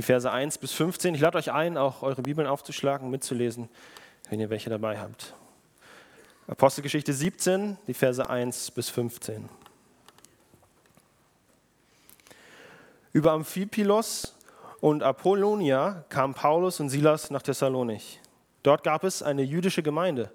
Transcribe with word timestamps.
die 0.00 0.06
Verse 0.06 0.32
1 0.32 0.56
bis 0.56 0.72
15. 0.72 1.14
Ich 1.14 1.20
lade 1.20 1.36
euch 1.36 1.52
ein, 1.52 1.76
auch 1.76 2.02
eure 2.02 2.22
Bibeln 2.22 2.48
aufzuschlagen, 2.48 3.10
mitzulesen, 3.10 3.68
wenn 4.30 4.40
ihr 4.40 4.48
welche 4.48 4.70
dabei 4.70 4.98
habt. 4.98 5.34
Apostelgeschichte 6.46 7.12
17, 7.12 7.76
die 7.86 7.92
Verse 7.92 8.30
1 8.30 8.70
bis 8.70 8.88
15. 8.88 9.46
Über 13.12 13.32
Amphipilos 13.32 14.34
und 14.80 15.02
Apollonia 15.02 16.06
kamen 16.08 16.32
Paulus 16.32 16.80
und 16.80 16.88
Silas 16.88 17.30
nach 17.30 17.42
Thessalonich. 17.42 18.20
Dort 18.62 18.82
gab 18.84 19.04
es 19.04 19.22
eine 19.22 19.42
jüdische 19.42 19.82
Gemeinde. 19.82 20.30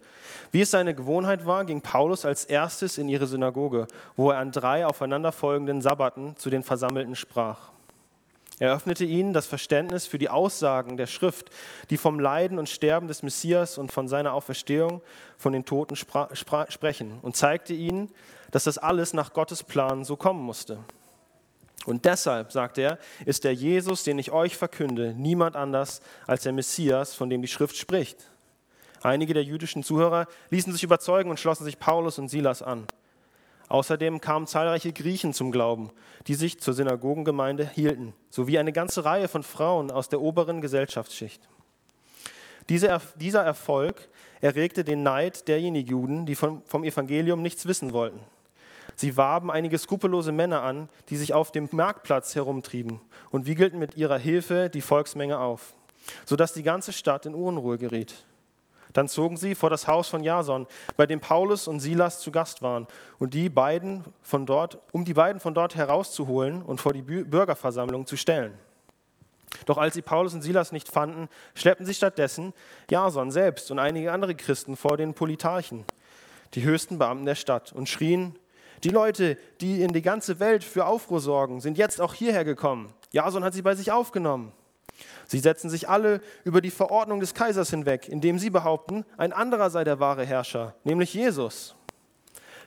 Wie 0.51 0.61
es 0.61 0.69
seine 0.69 0.93
Gewohnheit 0.93 1.47
war, 1.47 1.65
ging 1.65 1.81
Paulus 1.81 2.23
als 2.23 2.45
erstes 2.45 2.99
in 2.99 3.09
ihre 3.09 3.25
Synagoge, 3.25 3.87
wo 4.15 4.29
er 4.29 4.37
an 4.37 4.51
drei 4.51 4.85
aufeinanderfolgenden 4.85 5.81
Sabbaten 5.81 6.37
zu 6.37 6.51
den 6.51 6.61
Versammelten 6.61 7.15
sprach. 7.15 7.73
Er 8.59 8.73
öffnete 8.73 9.03
ihnen 9.03 9.33
das 9.33 9.47
Verständnis 9.47 10.05
für 10.05 10.17
die 10.17 10.29
Aussagen 10.29 10.95
der 10.95 11.07
Schrift, 11.07 11.49
die 11.89 11.97
vom 11.97 12.19
Leiden 12.19 12.57
und 12.57 12.69
Sterben 12.69 13.07
des 13.07 13.21
Messias 13.21 13.77
und 13.77 13.91
von 13.91 14.07
seiner 14.07 14.33
Auferstehung 14.33 15.01
von 15.37 15.51
den 15.51 15.65
Toten 15.65 15.95
sprechen 15.95 17.19
und 17.21 17.35
zeigte 17.35 17.73
ihnen, 17.73 18.09
dass 18.51 18.63
das 18.63 18.77
alles 18.77 19.13
nach 19.13 19.33
Gottes 19.33 19.63
Plan 19.63 20.05
so 20.05 20.15
kommen 20.15 20.41
musste. 20.41 20.79
Und 21.85 22.05
deshalb, 22.05 22.51
sagt 22.51 22.77
er, 22.77 22.97
ist 23.25 23.43
der 23.43 23.53
Jesus, 23.53 24.03
den 24.03 24.17
ich 24.17 24.31
euch 24.31 24.55
verkünde, 24.55 25.13
niemand 25.15 25.55
anders 25.55 26.01
als 26.25 26.43
der 26.43 26.53
Messias, 26.53 27.13
von 27.13 27.29
dem 27.29 27.41
die 27.41 27.47
Schrift 27.47 27.75
spricht. 27.75 28.17
Einige 29.01 29.33
der 29.33 29.43
jüdischen 29.43 29.83
Zuhörer 29.83 30.27
ließen 30.49 30.73
sich 30.73 30.83
überzeugen 30.83 31.29
und 31.29 31.39
schlossen 31.39 31.65
sich 31.65 31.77
Paulus 31.77 32.17
und 32.17 32.29
Silas 32.29 32.63
an. 32.63 32.87
Außerdem 33.67 34.21
kamen 34.21 34.47
zahlreiche 34.47 34.93
Griechen 34.93 35.33
zum 35.33 35.51
Glauben, 35.51 35.89
die 36.27 36.35
sich 36.35 36.59
zur 36.59 36.73
Synagogengemeinde 36.73 37.67
hielten, 37.67 38.13
sowie 38.29 38.59
eine 38.59 38.71
ganze 38.71 39.05
Reihe 39.05 39.27
von 39.27 39.43
Frauen 39.43 39.91
aus 39.91 40.07
der 40.09 40.21
oberen 40.21 40.61
Gesellschaftsschicht. 40.61 41.41
Dieser 42.69 43.41
Erfolg 43.43 44.09
erregte 44.41 44.83
den 44.83 45.03
Neid 45.03 45.47
derjenigen 45.47 45.89
Juden, 45.89 46.25
die 46.25 46.35
vom 46.35 46.83
Evangelium 46.83 47.41
nichts 47.41 47.65
wissen 47.65 47.93
wollten. 47.93 48.19
Sie 48.95 49.17
warben 49.17 49.51
einige 49.51 49.77
skrupellose 49.77 50.31
Männer 50.31 50.61
an, 50.61 50.89
die 51.09 51.17
sich 51.17 51.33
auf 51.33 51.51
dem 51.51 51.67
Marktplatz 51.71 52.35
herumtrieben 52.35 53.01
und 53.29 53.45
wiegelten 53.45 53.77
mit 53.77 53.97
ihrer 53.97 54.17
Hilfe 54.17 54.69
die 54.69 54.81
Volksmenge 54.81 55.39
auf, 55.39 55.73
sodass 56.25 56.53
die 56.53 56.63
ganze 56.63 56.93
Stadt 56.93 57.25
in 57.25 57.35
Unruhe 57.35 57.77
geriet. 57.77 58.25
Dann 58.95 59.09
zogen 59.09 59.35
sie 59.35 59.55
vor 59.55 59.69
das 59.69 59.89
Haus 59.89 60.07
von 60.07 60.23
Jason, 60.23 60.67
bei 60.95 61.05
dem 61.05 61.19
Paulus 61.19 61.67
und 61.67 61.81
Silas 61.81 62.21
zu 62.21 62.31
Gast 62.31 62.61
waren, 62.61 62.87
und 63.19 63.33
die 63.33 63.49
beiden 63.49 64.05
von 64.21 64.45
dort, 64.45 64.79
um 64.93 65.03
die 65.03 65.13
beiden 65.13 65.41
von 65.41 65.53
dort 65.53 65.75
herauszuholen 65.75 66.61
und 66.61 66.79
vor 66.79 66.93
die 66.93 67.01
Bürgerversammlung 67.01 68.05
zu 68.05 68.15
stellen. 68.15 68.57
Doch 69.65 69.77
als 69.77 69.95
sie 69.95 70.01
Paulus 70.01 70.33
und 70.33 70.43
Silas 70.43 70.71
nicht 70.71 70.87
fanden, 70.87 71.27
schleppten 71.55 71.85
sie 71.85 71.93
stattdessen 71.93 72.53
Jason 72.89 73.31
selbst 73.31 73.69
und 73.69 73.79
einige 73.79 74.13
andere 74.13 74.33
Christen 74.33 74.77
vor 74.77 74.95
den 74.95 75.13
Politarchen, 75.13 75.83
die 76.53 76.63
höchsten 76.63 76.97
Beamten 76.97 77.25
der 77.25 77.35
Stadt, 77.35 77.73
und 77.73 77.89
schrien, 77.89 78.39
die 78.85 78.89
Leute, 78.89 79.37
die 79.59 79.81
in 79.81 79.91
die 79.91 80.01
ganze 80.01 80.39
Welt 80.39 80.63
für 80.63 80.85
Aufruhr 80.85 81.19
sorgen, 81.19 81.59
sind 81.59 81.77
jetzt 81.77 81.99
auch 81.99 82.13
hierher 82.13 82.45
gekommen. 82.45 82.93
Jason 83.11 83.43
hat 83.43 83.53
sie 83.53 83.61
bei 83.61 83.75
sich 83.75 83.91
aufgenommen. 83.91 84.53
Sie 85.27 85.39
setzen 85.39 85.69
sich 85.69 85.89
alle 85.89 86.21
über 86.43 86.61
die 86.61 86.71
Verordnung 86.71 87.19
des 87.19 87.33
Kaisers 87.33 87.69
hinweg, 87.69 88.07
indem 88.07 88.39
sie 88.39 88.49
behaupten, 88.49 89.05
ein 89.17 89.33
anderer 89.33 89.69
sei 89.69 89.83
der 89.83 89.99
wahre 89.99 90.25
Herrscher, 90.25 90.75
nämlich 90.83 91.13
Jesus. 91.13 91.75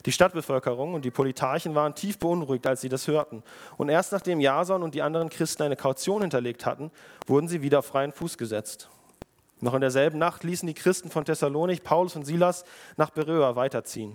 Die 0.06 0.12
Stadtbevölkerung 0.12 0.94
und 0.94 1.04
die 1.04 1.10
Politarchen 1.10 1.74
waren 1.74 1.94
tief 1.94 2.18
beunruhigt, 2.18 2.66
als 2.66 2.80
sie 2.80 2.88
das 2.88 3.08
hörten. 3.08 3.42
Und 3.76 3.88
erst 3.88 4.12
nachdem 4.12 4.40
Jason 4.40 4.82
und 4.82 4.94
die 4.94 5.02
anderen 5.02 5.28
Christen 5.28 5.64
eine 5.64 5.76
Kaution 5.76 6.22
hinterlegt 6.22 6.66
hatten, 6.66 6.90
wurden 7.26 7.48
sie 7.48 7.62
wieder 7.62 7.80
auf 7.80 7.86
freien 7.86 8.12
Fuß 8.12 8.38
gesetzt. 8.38 8.88
Noch 9.60 9.74
in 9.74 9.80
derselben 9.80 10.18
Nacht 10.18 10.44
ließen 10.44 10.66
die 10.66 10.74
Christen 10.74 11.10
von 11.10 11.24
Thessalonik 11.24 11.82
Paulus 11.82 12.14
und 12.14 12.24
Silas 12.24 12.64
nach 12.96 13.10
Beröa 13.10 13.56
weiterziehen. 13.56 14.14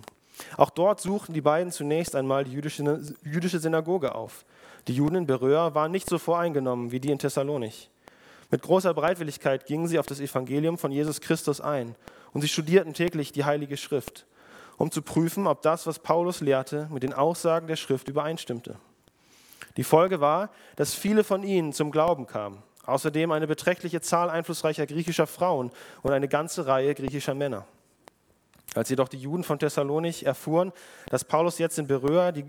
Auch 0.56 0.70
dort 0.70 1.00
suchten 1.00 1.34
die 1.34 1.42
beiden 1.42 1.70
zunächst 1.70 2.16
einmal 2.16 2.44
die 2.44 2.52
jüdische, 2.52 3.00
jüdische 3.22 3.58
Synagoge 3.58 4.14
auf. 4.14 4.44
Die 4.88 4.94
Juden 4.94 5.16
in 5.16 5.26
Beröa 5.26 5.74
waren 5.74 5.92
nicht 5.92 6.08
so 6.08 6.18
voreingenommen 6.18 6.92
wie 6.92 7.00
die 7.00 7.10
in 7.10 7.18
Thessalonik. 7.18 7.88
Mit 8.54 8.62
großer 8.62 8.94
Bereitwilligkeit 8.94 9.66
gingen 9.66 9.88
sie 9.88 9.98
auf 9.98 10.06
das 10.06 10.20
Evangelium 10.20 10.78
von 10.78 10.92
Jesus 10.92 11.20
Christus 11.20 11.60
ein 11.60 11.96
und 12.32 12.40
sie 12.40 12.46
studierten 12.46 12.94
täglich 12.94 13.32
die 13.32 13.44
Heilige 13.44 13.76
Schrift, 13.76 14.26
um 14.76 14.92
zu 14.92 15.02
prüfen, 15.02 15.48
ob 15.48 15.62
das, 15.62 15.88
was 15.88 15.98
Paulus 15.98 16.40
lehrte, 16.40 16.86
mit 16.92 17.02
den 17.02 17.12
Aussagen 17.12 17.66
der 17.66 17.74
Schrift 17.74 18.06
übereinstimmte. 18.06 18.76
Die 19.76 19.82
Folge 19.82 20.20
war, 20.20 20.50
dass 20.76 20.94
viele 20.94 21.24
von 21.24 21.42
ihnen 21.42 21.72
zum 21.72 21.90
Glauben 21.90 22.28
kamen, 22.28 22.62
außerdem 22.86 23.32
eine 23.32 23.48
beträchtliche 23.48 24.00
Zahl 24.00 24.30
einflussreicher 24.30 24.86
griechischer 24.86 25.26
Frauen 25.26 25.72
und 26.02 26.12
eine 26.12 26.28
ganze 26.28 26.68
Reihe 26.68 26.94
griechischer 26.94 27.34
Männer. 27.34 27.66
Als 28.76 28.88
jedoch 28.88 29.08
die 29.08 29.18
Juden 29.18 29.42
von 29.42 29.58
Thessalonich 29.58 30.26
erfuhren, 30.26 30.72
dass 31.08 31.24
Paulus 31.24 31.58
jetzt 31.58 31.80
in 31.80 31.88
Beröa 31.88 32.30
die 32.30 32.44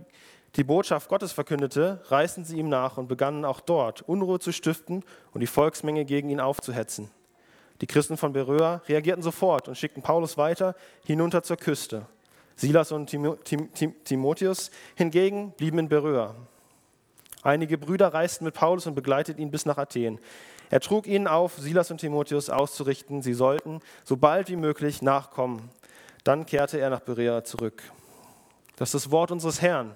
die 0.55 0.63
Botschaft 0.63 1.09
Gottes 1.09 1.33
verkündete, 1.33 2.01
reisten 2.07 2.45
sie 2.45 2.57
ihm 2.57 2.69
nach 2.69 2.97
und 2.97 3.07
begannen 3.07 3.43
auch 3.43 3.59
dort 3.59 4.01
Unruhe 4.03 4.39
zu 4.39 4.53
stiften 4.53 5.03
und 5.33 5.41
die 5.41 5.47
Volksmenge 5.47 6.05
gegen 6.05 6.29
ihn 6.29 6.39
aufzuhetzen. 6.39 7.11
Die 7.81 7.87
Christen 7.87 8.15
von 8.15 8.31
Beröa 8.31 8.81
reagierten 8.87 9.21
sofort 9.21 9.67
und 9.67 9.77
schickten 9.77 10.01
Paulus 10.01 10.37
weiter 10.37 10.75
hinunter 11.05 11.43
zur 11.43 11.57
Küste. 11.57 12.05
Silas 12.55 12.93
und 12.93 13.07
Timotheus 14.05 14.71
hingegen 14.95 15.51
blieben 15.51 15.79
in 15.79 15.89
Beröa. 15.89 16.35
Einige 17.43 17.77
Brüder 17.77 18.13
reisten 18.13 18.45
mit 18.45 18.53
Paulus 18.53 18.87
und 18.87 18.95
begleiteten 18.95 19.41
ihn 19.41 19.51
bis 19.51 19.65
nach 19.65 19.77
Athen. 19.77 20.19
Er 20.69 20.79
trug 20.79 21.05
ihnen 21.05 21.27
auf, 21.27 21.57
Silas 21.57 21.91
und 21.91 21.99
Timotheus 21.99 22.49
auszurichten, 22.49 23.21
sie 23.21 23.33
sollten 23.33 23.81
so 24.05 24.15
bald 24.15 24.49
wie 24.49 24.55
möglich 24.55 25.01
nachkommen. 25.01 25.69
Dann 26.23 26.45
kehrte 26.45 26.79
er 26.79 26.89
nach 26.89 27.01
Berea 27.01 27.43
zurück. 27.43 27.83
Das 28.77 28.89
ist 28.93 29.05
das 29.05 29.11
Wort 29.11 29.31
unseres 29.31 29.61
Herrn. 29.61 29.95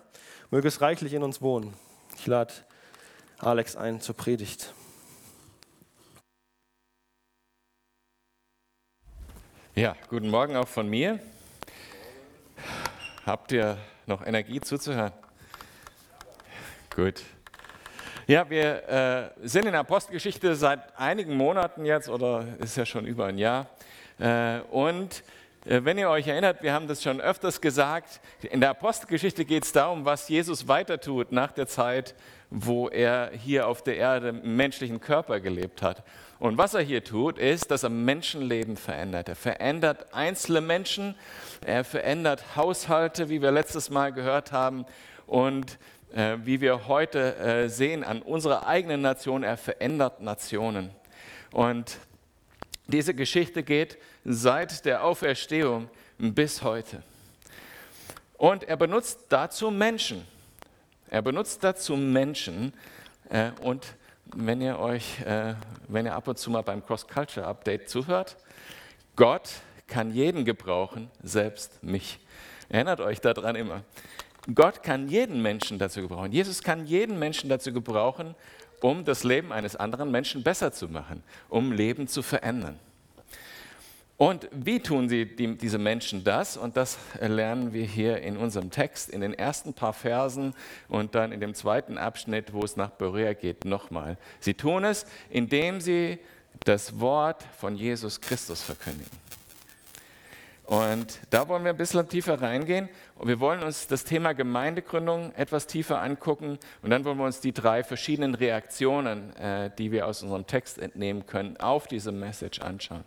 Möge 0.51 0.67
es 0.67 0.81
reichlich 0.81 1.13
in 1.13 1.21
uns 1.21 1.43
wohnen. 1.43 1.75
Ich 2.17 2.25
lade 2.25 2.51
Alex 3.37 3.75
ein 3.75 4.01
zur 4.01 4.15
Predigt. 4.17 4.73
Ja, 9.75 9.95
guten 10.09 10.27
Morgen 10.27 10.55
auch 10.55 10.67
von 10.67 10.89
mir. 10.89 11.19
Habt 13.27 13.51
ihr 13.51 13.77
noch 14.07 14.25
Energie 14.25 14.59
zuzuhören? 14.59 15.13
Gut. 16.95 17.21
Ja, 18.25 18.49
wir 18.49 18.89
äh, 18.89 19.47
sind 19.47 19.67
in 19.67 19.73
der 19.73 19.81
Apostelgeschichte 19.81 20.55
seit 20.55 20.97
einigen 20.97 21.37
Monaten 21.37 21.85
jetzt, 21.85 22.09
oder 22.09 22.47
ist 22.57 22.75
ja 22.75 22.87
schon 22.87 23.05
über 23.05 23.27
ein 23.27 23.37
Jahr. 23.37 23.67
Äh, 24.17 24.61
und 24.71 25.23
wenn 25.71 25.99
ihr 25.99 26.09
euch 26.09 26.27
erinnert, 26.27 26.63
wir 26.63 26.73
haben 26.73 26.87
das 26.87 27.03
schon 27.03 27.21
öfters 27.21 27.61
gesagt, 27.61 28.21
in 28.41 28.59
der 28.59 28.71
Apostelgeschichte 28.71 29.45
geht 29.45 29.65
es 29.65 29.71
darum, 29.71 30.03
was 30.03 30.27
Jesus 30.27 30.67
weiter 30.67 30.99
tut 30.99 31.31
nach 31.31 31.51
der 31.51 31.67
Zeit, 31.67 32.15
wo 32.49 32.89
er 32.89 33.29
hier 33.31 33.67
auf 33.67 33.83
der 33.83 33.97
Erde 33.97 34.29
im 34.29 34.55
menschlichen 34.55 34.99
Körper 34.99 35.39
gelebt 35.39 35.83
hat. 35.83 36.03
Und 36.39 36.57
was 36.57 36.73
er 36.73 36.81
hier 36.81 37.03
tut, 37.03 37.37
ist, 37.37 37.69
dass 37.69 37.83
er 37.83 37.89
Menschenleben 37.89 38.77
verändert. 38.77 39.29
Er 39.29 39.35
verändert 39.35 40.11
einzelne 40.11 40.61
Menschen, 40.61 41.13
er 41.63 41.83
verändert 41.83 42.55
Haushalte, 42.55 43.29
wie 43.29 43.41
wir 43.41 43.51
letztes 43.51 43.91
Mal 43.91 44.11
gehört 44.11 44.51
haben, 44.51 44.85
und 45.27 45.77
äh, 46.15 46.37
wie 46.43 46.61
wir 46.61 46.87
heute 46.87 47.35
äh, 47.37 47.69
sehen 47.69 48.03
an 48.03 48.23
unserer 48.23 48.65
eigenen 48.65 49.01
Nation, 49.01 49.43
er 49.43 49.57
verändert 49.57 50.21
Nationen. 50.21 50.89
Und 51.51 51.99
diese 52.91 53.13
Geschichte 53.13 53.63
geht 53.63 53.97
seit 54.25 54.85
der 54.85 55.03
Auferstehung 55.03 55.89
bis 56.17 56.61
heute. 56.63 57.03
Und 58.37 58.63
er 58.63 58.77
benutzt 58.77 59.25
dazu 59.29 59.69
Menschen. 59.69 60.25
Er 61.09 61.21
benutzt 61.21 61.63
dazu 61.63 61.95
Menschen. 61.95 62.73
Äh, 63.29 63.51
und 63.61 63.95
wenn 64.35 64.61
ihr 64.61 64.79
euch, 64.79 65.21
äh, 65.21 65.55
wenn 65.87 66.05
ihr 66.05 66.15
ab 66.15 66.27
und 66.27 66.37
zu 66.37 66.49
mal 66.49 66.61
beim 66.61 66.85
Cross-Culture 66.85 67.45
Update 67.45 67.89
zuhört, 67.89 68.37
Gott 69.15 69.49
kann 69.87 70.11
jeden 70.13 70.45
gebrauchen, 70.45 71.09
selbst 71.21 71.83
mich. 71.83 72.19
Erinnert 72.69 73.01
euch 73.01 73.19
daran 73.21 73.55
immer. 73.55 73.83
Gott 74.55 74.83
kann 74.83 75.09
jeden 75.09 75.41
Menschen 75.41 75.79
dazu 75.79 76.01
gebrauchen. 76.01 76.31
Jesus 76.31 76.63
kann 76.63 76.85
jeden 76.85 77.19
Menschen 77.19 77.49
dazu 77.49 77.73
gebrauchen, 77.73 78.35
um 78.81 79.03
das 79.03 79.23
Leben 79.23 79.51
eines 79.51 79.75
anderen 79.75 80.11
Menschen 80.11 80.43
besser 80.43 80.71
zu 80.71 80.87
machen, 80.87 81.23
um 81.49 81.71
Leben 81.71 82.07
zu 82.07 82.21
verändern. 82.21 82.79
Und 84.19 84.49
wie 84.51 84.81
tun 84.81 85.07
sie, 85.07 85.25
die, 85.25 85.55
diese 85.57 85.77
Menschen 85.77 86.25
das? 86.25 86.57
Und 86.57 86.75
das 86.75 86.97
lernen 87.21 87.71
wir 87.71 87.85
hier 87.85 88.21
in 88.21 88.35
unserem 88.35 88.69
Text, 88.69 89.09
in 89.09 89.21
den 89.21 89.33
ersten 89.33 89.73
paar 89.73 89.93
Versen 89.93 90.53
und 90.89 91.15
dann 91.15 91.31
in 91.31 91.39
dem 91.39 91.53
zweiten 91.53 91.97
Abschnitt, 91.97 92.51
wo 92.51 92.61
es 92.65 92.75
nach 92.75 92.89
Berea 92.89 93.31
geht, 93.31 93.63
nochmal. 93.63 94.17
Sie 94.41 94.55
tun 94.55 94.83
es, 94.83 95.05
indem 95.29 95.79
sie 95.79 96.19
das 96.65 96.99
Wort 96.99 97.45
von 97.57 97.77
Jesus 97.77 98.19
Christus 98.19 98.61
verkündigen. 98.61 99.09
Und 100.65 101.19
da 101.29 101.47
wollen 101.47 101.63
wir 101.63 101.71
ein 101.71 101.77
bisschen 101.77 102.05
tiefer 102.09 102.41
reingehen. 102.41 102.89
Und 103.15 103.29
wir 103.29 103.39
wollen 103.39 103.63
uns 103.63 103.87
das 103.87 104.03
Thema 104.03 104.33
Gemeindegründung 104.33 105.33
etwas 105.35 105.65
tiefer 105.65 106.01
angucken. 106.01 106.59
Und 106.81 106.89
dann 106.89 107.05
wollen 107.05 107.17
wir 107.17 107.25
uns 107.25 107.39
die 107.39 107.53
drei 107.53 107.85
verschiedenen 107.85 108.35
Reaktionen, 108.35 109.33
äh, 109.37 109.71
die 109.77 109.93
wir 109.93 110.07
aus 110.07 110.23
unserem 110.23 110.45
Text 110.45 110.77
entnehmen 110.77 111.25
können, 111.25 111.55
auf 111.55 111.87
diese 111.87 112.11
Message 112.11 112.59
anschauen. 112.59 113.05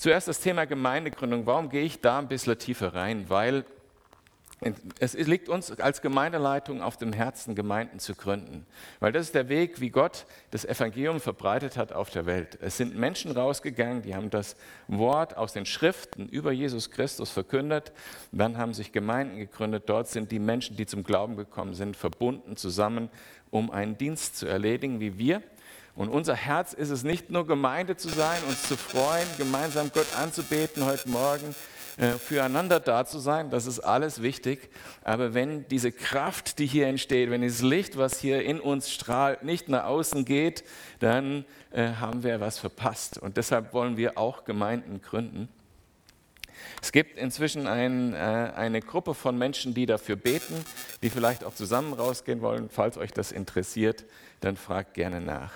Zuerst 0.00 0.28
das 0.28 0.40
Thema 0.40 0.64
Gemeindegründung. 0.64 1.44
Warum 1.44 1.68
gehe 1.68 1.82
ich 1.82 2.00
da 2.00 2.20
ein 2.20 2.26
bisschen 2.26 2.58
tiefer 2.58 2.94
rein? 2.94 3.28
Weil 3.28 3.66
es 4.98 5.12
liegt 5.12 5.50
uns 5.50 5.78
als 5.78 6.00
Gemeindeleitung 6.00 6.80
auf 6.80 6.96
dem 6.96 7.12
Herzen, 7.12 7.54
Gemeinden 7.54 7.98
zu 7.98 8.14
gründen, 8.14 8.64
weil 8.98 9.12
das 9.12 9.26
ist 9.26 9.34
der 9.34 9.50
Weg, 9.50 9.82
wie 9.82 9.90
Gott 9.90 10.24
das 10.52 10.64
Evangelium 10.64 11.20
verbreitet 11.20 11.76
hat 11.76 11.92
auf 11.92 12.08
der 12.08 12.24
Welt. 12.24 12.58
Es 12.62 12.78
sind 12.78 12.96
Menschen 12.96 13.32
rausgegangen, 13.32 14.00
die 14.00 14.14
haben 14.14 14.30
das 14.30 14.56
Wort 14.88 15.36
aus 15.36 15.52
den 15.52 15.66
Schriften 15.66 16.28
über 16.28 16.50
Jesus 16.50 16.90
Christus 16.90 17.30
verkündet, 17.30 17.92
dann 18.32 18.56
haben 18.56 18.72
sich 18.72 18.92
Gemeinden 18.92 19.36
gegründet, 19.36 19.84
dort 19.86 20.08
sind 20.08 20.32
die 20.32 20.38
Menschen, 20.38 20.76
die 20.76 20.86
zum 20.86 21.04
Glauben 21.04 21.36
gekommen 21.36 21.74
sind, 21.74 21.94
verbunden 21.94 22.56
zusammen, 22.56 23.10
um 23.50 23.70
einen 23.70 23.98
Dienst 23.98 24.38
zu 24.38 24.46
erledigen, 24.46 25.00
wie 25.00 25.18
wir. 25.18 25.42
Und 25.94 26.08
unser 26.08 26.34
Herz 26.34 26.72
ist 26.72 26.90
es 26.90 27.02
nicht 27.02 27.30
nur 27.30 27.46
Gemeinde 27.46 27.96
zu 27.96 28.08
sein, 28.08 28.38
uns 28.48 28.62
zu 28.62 28.76
freuen, 28.76 29.26
gemeinsam 29.38 29.90
Gott 29.92 30.06
anzubeten 30.16 30.84
heute 30.84 31.08
Morgen, 31.08 31.54
äh, 31.96 32.12
füreinander 32.12 32.80
da 32.80 33.04
zu 33.04 33.18
sein, 33.18 33.50
das 33.50 33.66
ist 33.66 33.80
alles 33.80 34.22
wichtig. 34.22 34.70
Aber 35.04 35.34
wenn 35.34 35.68
diese 35.68 35.92
Kraft, 35.92 36.58
die 36.58 36.66
hier 36.66 36.86
entsteht, 36.86 37.30
wenn 37.30 37.42
dieses 37.42 37.62
Licht, 37.62 37.98
was 37.98 38.18
hier 38.18 38.42
in 38.42 38.60
uns 38.60 38.90
strahlt, 38.90 39.42
nicht 39.42 39.68
nach 39.68 39.84
außen 39.84 40.24
geht, 40.24 40.64
dann 41.00 41.44
äh, 41.72 41.88
haben 41.94 42.22
wir 42.22 42.40
was 42.40 42.58
verpasst. 42.58 43.18
Und 43.18 43.36
deshalb 43.36 43.74
wollen 43.74 43.96
wir 43.96 44.16
auch 44.16 44.44
Gemeinden 44.44 45.02
gründen. 45.02 45.48
Es 46.80 46.92
gibt 46.92 47.18
inzwischen 47.18 47.66
ein, 47.66 48.14
äh, 48.14 48.16
eine 48.16 48.80
Gruppe 48.80 49.12
von 49.12 49.36
Menschen, 49.36 49.74
die 49.74 49.86
dafür 49.86 50.16
beten, 50.16 50.64
die 51.02 51.10
vielleicht 51.10 51.44
auch 51.44 51.54
zusammen 51.54 51.92
rausgehen 51.92 52.40
wollen. 52.40 52.70
Falls 52.70 52.96
euch 52.96 53.12
das 53.12 53.32
interessiert, 53.32 54.04
dann 54.40 54.56
fragt 54.56 54.94
gerne 54.94 55.20
nach. 55.20 55.52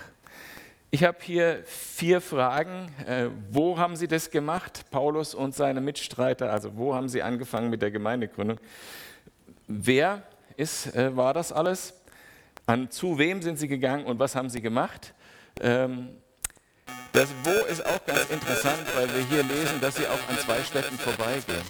Ich 0.95 1.03
habe 1.03 1.17
hier 1.19 1.61
vier 1.65 2.21
Fragen. 2.21 2.89
Äh, 3.05 3.27
wo 3.51 3.77
haben 3.77 3.97
Sie 3.97 4.07
das 4.07 4.31
gemacht, 4.31 4.85
Paulus 4.91 5.35
und 5.35 5.53
seine 5.53 5.81
Mitstreiter? 5.81 6.53
Also 6.53 6.77
wo 6.77 6.95
haben 6.95 7.09
Sie 7.09 7.21
angefangen 7.21 7.69
mit 7.69 7.81
der 7.81 7.91
Gemeindegründung? 7.91 8.61
Wer 9.67 10.23
ist, 10.55 10.95
äh, 10.95 11.13
war 11.17 11.33
das 11.33 11.51
alles? 11.51 11.95
An, 12.65 12.91
zu 12.91 13.17
wem 13.17 13.41
sind 13.41 13.59
Sie 13.59 13.67
gegangen 13.67 14.05
und 14.05 14.19
was 14.19 14.35
haben 14.35 14.49
Sie 14.49 14.61
gemacht? 14.61 15.13
Ähm, 15.59 16.11
das 17.11 17.27
Wo 17.43 17.65
ist 17.65 17.85
auch 17.85 18.05
ganz 18.05 18.29
interessant, 18.29 18.85
weil 18.95 19.09
wir 19.13 19.25
hier 19.25 19.43
lesen, 19.43 19.81
dass 19.81 19.97
Sie 19.97 20.07
auch 20.07 20.29
an 20.29 20.37
zwei 20.45 20.63
Städten 20.63 20.97
vorbeigehen 20.97 21.65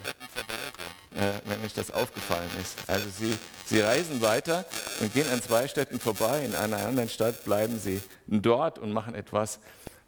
wenn 1.46 1.64
euch 1.64 1.74
das 1.74 1.92
aufgefallen 1.92 2.50
ist. 2.62 2.78
Also 2.88 3.06
sie, 3.10 3.38
sie 3.66 3.80
reisen 3.80 4.22
weiter 4.22 4.66
und 5.00 5.14
gehen 5.14 5.30
an 5.32 5.42
zwei 5.42 5.68
Städten 5.68 6.00
vorbei. 6.00 6.44
In 6.44 6.56
einer 6.56 6.78
anderen 6.86 7.10
Stadt 7.10 7.46
bleiben 7.46 7.80
sie 7.80 8.02
dort 8.28 8.80
und 8.80 8.92
machen 8.92 9.16
etwas, 9.16 9.60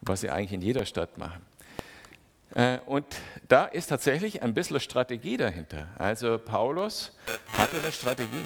was 0.02 0.22
sie 0.22 0.30
eigentlich 0.30 0.54
in 0.54 0.62
jeder 0.62 0.86
Stadt 0.86 1.18
machen. 1.18 1.46
Äh, 2.56 2.80
und 2.86 3.06
da 3.48 3.66
ist 3.66 3.88
tatsächlich 3.88 4.42
ein 4.42 4.54
bisschen 4.54 4.80
Strategie 4.80 5.38
dahinter. 5.38 5.88
Also 5.98 6.38
Paulus 6.38 7.12
hatte 7.54 7.78
eine 7.78 7.92
Strategie, 7.92 8.46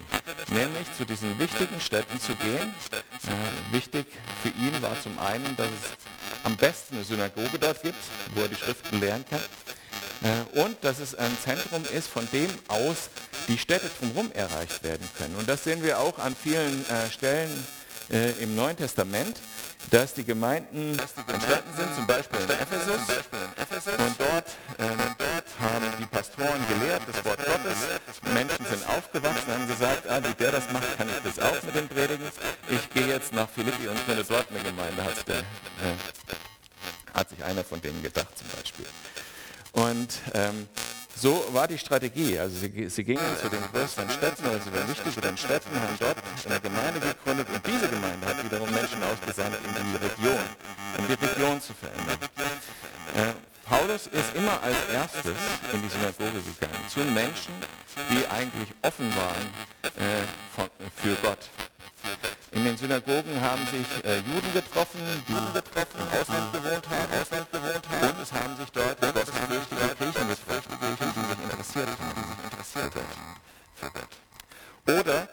nämlich 0.49 0.91
zu 0.97 1.05
diesen 1.05 1.37
wichtigen 1.39 1.79
Städten 1.79 2.19
zu 2.19 2.35
gehen. 2.35 2.73
Äh, 2.91 3.73
wichtig 3.73 4.07
für 4.41 4.49
ihn 4.49 4.81
war 4.81 4.99
zum 5.01 5.17
einen, 5.19 5.55
dass 5.55 5.67
es 5.67 5.97
am 6.43 6.57
besten 6.57 6.95
eine 6.95 7.03
Synagoge 7.03 7.59
dort 7.59 7.81
gibt, 7.83 8.03
wo 8.33 8.41
er 8.41 8.47
die 8.47 8.55
Schriften 8.55 8.99
lernen 8.99 9.25
kann. 9.29 9.39
Äh, 10.23 10.59
und 10.59 10.77
dass 10.83 10.99
es 10.99 11.15
ein 11.15 11.35
Zentrum 11.43 11.83
ist, 11.93 12.07
von 12.07 12.27
dem 12.31 12.49
aus 12.67 13.09
die 13.47 13.57
Städte 13.57 13.89
drumherum 13.99 14.31
erreicht 14.33 14.83
werden 14.83 15.07
können. 15.17 15.35
Und 15.35 15.49
das 15.49 15.63
sehen 15.63 15.83
wir 15.83 15.99
auch 15.99 16.19
an 16.19 16.35
vielen 16.35 16.85
äh, 16.89 17.09
Stellen 17.09 17.65
äh, 18.11 18.31
im 18.43 18.55
Neuen 18.55 18.77
Testament, 18.77 19.37
dass 19.89 20.13
die 20.13 20.23
Gemeinden 20.23 20.99
entstanden 20.99 21.73
sind, 21.75 21.95
zum 21.95 22.05
Beispiel 22.05 22.39
in 22.39 22.49
Ephesus. 22.49 23.01
Und 23.97 24.15
dort, 24.19 24.45
ähm, 24.77 24.97
dort 25.17 25.45
haben 25.59 25.85
die 25.99 26.05
Pastoren 26.05 26.61
gelehrt, 26.67 27.01
das 27.11 27.25
Wort 27.25 27.39
Gottes. 27.43 27.77
Menschen 28.33 28.65
sind 28.65 28.87
aufgewachsen, 28.87 29.51
haben 29.51 29.67
gesagt, 29.67 30.07
ah, 30.07 30.21
wie 30.23 30.33
der 30.35 30.51
das 30.51 30.71
macht, 30.71 30.97
kann 30.97 31.09
ich 31.09 31.33
das 31.33 31.43
auch 31.43 31.63
mit 31.63 31.75
dem 31.75 31.87
Predigen. 31.87 32.27
Ich 32.69 32.89
gehe 32.91 33.07
jetzt 33.07 33.33
nach 33.33 33.49
Philippi 33.49 33.87
und 33.87 34.05
gründe 34.05 34.23
dort 34.23 34.45
eine 34.51 34.59
Gemeinde, 34.59 35.03
hat, 35.03 35.27
der, 35.27 35.39
äh, 35.39 37.13
hat 37.13 37.29
sich 37.29 37.43
einer 37.43 37.63
von 37.63 37.81
denen 37.81 38.03
gedacht 38.03 38.37
zum 38.37 38.47
Beispiel. 38.49 38.85
Und 39.73 40.09
ähm, 40.33 40.67
so 41.15 41.45
war 41.51 41.67
die 41.67 41.77
Strategie. 41.77 42.39
Also 42.39 42.57
sie, 42.57 42.89
sie, 42.89 43.03
gingen 43.03 43.21
zu 43.41 43.49
den 43.49 43.61
größeren 43.71 44.09
Städten 44.09 44.43
oder 44.47 44.61
zu 44.61 44.71
den 44.71 44.87
wichtigeren 44.89 45.37
Städten, 45.37 45.69
haben 45.75 45.97
dort 45.99 46.17
eine 46.49 46.59
Gemeinde 46.59 46.99
gegründet 46.99 47.47
und 47.53 47.61
diese 47.65 47.87
Gemeinde 47.87 48.27
hat 48.27 48.43
wiederum 48.43 48.69
Menschen 48.71 49.01
ausgesandt 49.03 49.55
in 49.63 49.91
die 49.91 49.97
Region, 49.97 50.43
um 50.97 51.07
die 51.07 51.13
Region 51.13 51.61
zu 51.61 51.73
verändern. 51.73 52.17
Äh, 53.15 53.33
Paulus 53.65 54.07
ist 54.07 54.35
immer 54.35 54.61
als 54.63 54.75
erstes 54.91 55.37
in 55.71 55.81
die 55.81 55.89
Synagoge 55.89 56.41
gegangen, 56.41 56.89
zu 56.89 56.99
Menschen, 56.99 57.53
die 58.09 58.27
eigentlich 58.27 58.69
offen 58.81 59.15
waren 59.15 59.47
äh, 59.95 60.25
von, 60.55 60.69
für 60.95 61.15
Gott. 61.21 61.49
In 62.53 62.65
den 62.65 62.77
Synagogen 62.77 63.39
haben 63.39 63.65
sich 63.67 63.87
äh, 64.03 64.17
Juden 64.17 64.53
getroffen, 64.53 64.99
Juden 65.25 65.53
getroffen, 65.53 65.99
im 65.99 66.19
Ausland 66.19 66.51
gewohnt 66.51 66.89
haben, 66.89 67.21
Ausland 67.21 67.49
gewohnt 67.49 67.87
haben, 67.89 68.09
und 68.09 68.21
es 68.21 68.31
haben 68.33 68.57
sich 68.57 68.69
dort 68.71 68.99
gottesfürchtige 68.99 69.95
Griechen 69.95 70.27
getroffen, 70.27 70.77
Griechen, 70.81 71.13
die 71.15 71.25
sich 71.31 71.43
interessiert 71.47 71.87
haben, 71.87 72.11
die 72.13 72.27
sich 72.27 72.43
interessiert 72.51 72.93
haben 73.81 74.99
Oder 74.99 75.27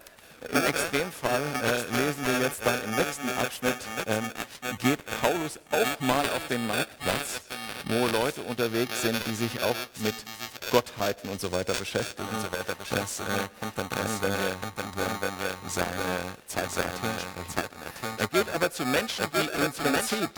im 0.53 0.65
Extremfall 0.65 1.43
äh, 1.43 1.97
lesen 1.99 2.25
wir 2.25 2.38
jetzt 2.47 2.65
dann 2.65 2.81
im 2.85 2.94
nächsten 2.94 3.29
Abschnitt, 3.31 3.79
ähm, 4.06 4.31
geht 4.79 5.00
Paulus 5.21 5.59
auch 5.73 6.00
mal 6.00 6.25
auf 6.37 6.47
den 6.49 6.69
Marktplatz, 6.69 7.41
wo 7.88 8.06
Leute 8.06 8.43
unterwegs 8.43 9.02
sind, 9.02 9.20
die 9.26 9.35
sich 9.35 9.62
auch 9.62 9.76
mit 9.96 10.14
Gottheiten 10.70 11.31
und 11.31 11.40
so 11.40 11.50
weiter 11.52 11.75
beschäftigen. 11.75 12.29
Und 12.29 12.40
so 12.40 12.52
weiter 12.52 12.75
das 12.90 13.20
äh, 13.20 13.25
kommt 13.61 13.79
dann 13.79 13.88
dran, 13.88 14.06
wenn 14.20 14.32
wir, 14.32 14.56
wenn, 14.76 15.20
wenn 15.20 15.38
wir 15.40 15.70
seine 15.70 15.88
Zeit 16.46 16.70
sprechen. 16.70 17.79
Er 18.19 18.26
geht 18.29 18.55
aber 18.55 18.70
zu 18.70 18.85
Menschen, 18.85 19.26
die 19.32 19.64
im 19.64 19.73
Prinzip 19.73 20.31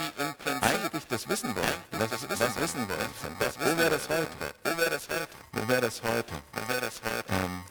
eigentlich 0.61 1.05
das 1.08 1.29
wissen 1.29 1.55
wollen. 1.55 2.00
Was, 2.11 2.11
was 2.29 2.61
wissen 2.61 2.88
wollen 2.88 3.11
Gott. 3.38 3.55
Wo 3.58 3.79
wäre 3.79 3.91
das 3.91 4.08
heute? 4.08 4.29
Wo 4.64 4.79
wäre 4.79 4.91
das 4.91 5.08
heute? 5.08 5.29
Wo 5.52 5.69
wäre 5.69 5.81
das 5.81 6.02
heute? 6.02 6.32
Wo 6.52 6.69
wäre 6.69 6.81
das 6.81 7.00
heute? 7.02 7.32
Ähm, 7.32 7.64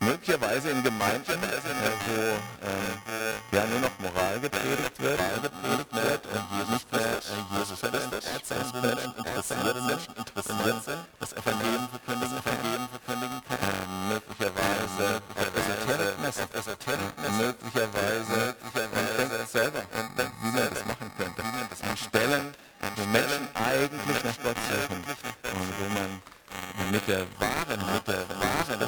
möglicherweise 0.00 0.70
in 0.70 0.82
Gemeinden, 0.82 1.42
äh, 1.42 1.60
wo 2.06 2.20
äh, 2.20 3.23
ja 3.54 3.64
nur 3.66 3.80
noch 3.80 3.98
Moral 4.00 4.40
gepredigt 4.40 4.98
wird, 4.98 5.20
gepredigt 5.42 5.94
wird 5.94 6.26
und 6.26 6.44
Jesus 6.50 6.70
nicht 6.74 6.92
mehr 6.92 7.00
äh, 7.00 7.58
Jesus 7.58 7.80
Christus. 7.80 8.24
Erzählen, 8.34 8.66
wo 8.74 8.80
Menschen 8.82 9.14
interessiert 9.14 9.76
sind, 9.78 10.18
interessiert 10.18 10.84
sind, 10.84 10.98
das 11.20 11.32
Evangelium 11.34 11.88
verkündigen, 11.88 12.34
Evangelium 12.34 12.88
verkündigen 12.90 13.38
kann. 13.46 13.58
Äh, 13.62 13.86
möglicherweise 14.10 15.22
möglicherweise 17.38 18.56
man 18.74 19.06
denkt 19.16 19.50
selber, 19.50 19.82
wie 20.42 20.50
man 20.50 20.70
das 20.70 20.84
machen 20.86 21.12
könnte. 21.16 21.42
An 21.42 21.96
Stellen, 21.96 22.54
wo 22.96 23.04
Menschen 23.06 23.48
eigentlich 23.54 24.24
nach 24.24 24.38
Gott 24.42 24.56
suchen. 24.66 25.04
und 25.54 25.70
wo 25.78 25.86
man 25.94 26.10
mit 26.90 27.06
der 27.06 27.26
wahren, 27.38 27.80
mit 27.94 28.08
der 28.08 28.28
wahren 28.28 28.80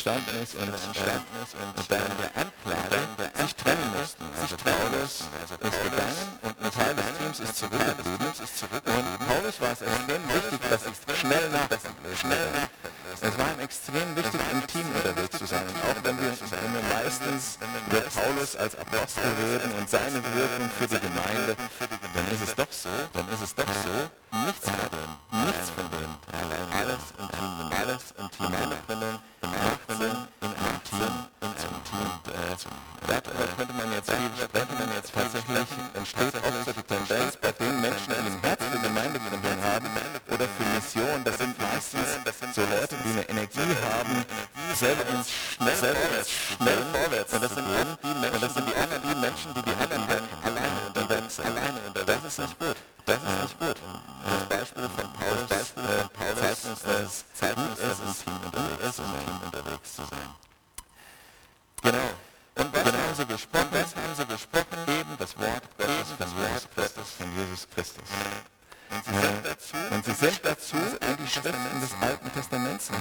entstanden 0.00 0.42
ist 0.42 0.54
und, 0.54 0.64
entstanden 0.64 1.36
ist 1.44 1.54
und, 1.60 1.76
und 1.76 1.90
dann 1.92 2.00
der 2.16 2.32
Anklage 2.40 2.98
sich 3.36 3.54
trennen 3.54 3.90
mussten. 3.92 4.24
Also 4.40 4.56
Paulus 4.56 5.28
ist 5.60 5.82
gegangen 5.84 6.28
und 6.40 6.56
ein 6.56 6.72
Teil 6.72 6.94
des 6.96 7.04
Teams 7.20 7.40
ist 7.40 7.58
zurückgeblieben. 7.58 8.26
Und 8.96 9.28
Paulus 9.28 9.60
war 9.60 9.72
es 9.72 9.82
extrem 9.82 10.22
wichtig, 10.32 10.60
dass 10.70 10.80
ich 10.88 11.20
schnell 11.20 11.50
nachdenken. 11.50 12.16
Schnell 12.16 12.48
es 13.20 13.36
war 13.36 13.52
ihm 13.52 13.60
extrem 13.60 14.16
wichtig, 14.16 14.40
im 14.52 14.66
Team 14.66 14.86
unterwegs 14.96 15.36
zu 15.36 15.44
sein. 15.44 15.68
Und 15.68 15.76
auch 15.84 16.00
wenn 16.02 16.16
wir, 16.16 16.32
wenn 16.32 16.72
wir 16.72 16.84
meistens 16.94 17.58
über 17.60 18.00
Paulus 18.00 18.56
als 18.56 18.78
Apostel 18.78 19.28
reden 19.36 19.72
und 19.76 19.90
seine 19.90 20.24
Wirkung 20.32 20.70
für 20.78 20.88
die 20.88 21.00
Gemeinde, 21.00 21.56
dann 22.14 22.26
ist 22.32 22.48
es 22.48 22.54
doch 22.54 22.72
so, 22.72 22.88
dann 23.12 23.28
ist 23.28 23.42
es 23.42 23.54
doch 23.54 23.68
so, 23.68 24.08
nichts 24.46 24.64
von 24.64 24.74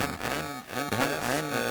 Wir 0.10 0.84
haben 0.84 1.24
einen, 1.30 1.69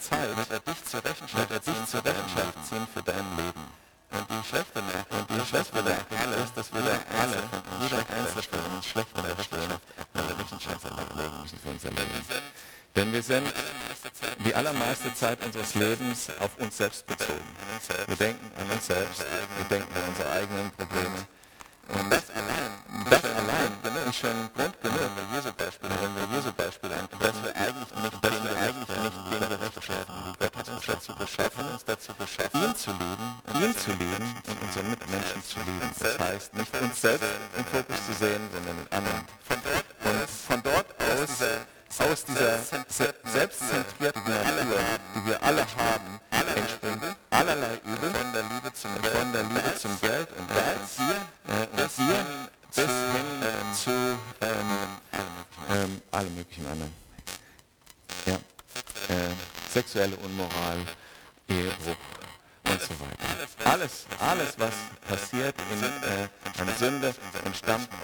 Zeit, 0.00 0.36
wird 0.36 0.50
er 0.50 0.60
dich 0.60 0.84
zur 0.84 1.04
Rechenschaft, 1.04 1.50
er 1.50 1.60
dich 1.60 1.86
zur 1.86 2.04
Rechenschaft 2.04 2.66
ziehen 2.68 2.86
für 2.92 3.02
dein 3.02 3.36
Leben. 3.36 3.64
Und 4.10 4.26
die 4.28 4.48
schlechte 4.48 4.80
und 4.80 5.30
die 5.30 5.46
schlechte 5.46 5.82
Nachricht 5.82 6.44
ist, 6.44 6.56
dass 6.56 6.72
wir 6.74 6.82
da 6.82 6.98
alle, 7.20 7.42
jeder 7.80 7.98
Einzelne 7.98 8.82
schlechte 8.82 9.18
Nachricht 9.20 9.52
alle 9.52 10.38
Rechenschaft 10.38 10.86
ablegen 10.86 11.42
müssen 11.42 11.58
für 11.58 11.68
unser 11.68 11.90
Leben. 11.90 12.24
Denn 12.96 13.12
wir 13.12 13.22
sind 13.22 13.46
die 14.44 14.54
allermeiste 14.54 15.14
Zeit 15.14 15.44
unseres 15.44 15.74
Lebens 15.76 16.28
auf 16.40 16.58
uns 16.58 16.76
selbst 16.76 17.06
bezogen. 17.06 17.44
Wir 18.06 18.16
denken 18.16 18.50
an 18.58 18.70
uns 18.70 18.86
selbst, 18.86 19.20
wir 19.20 19.64
denken 19.66 19.94
an 19.94 20.08
unsere 20.08 20.30
eigenen 20.32 20.70
Probleme. 20.72 21.26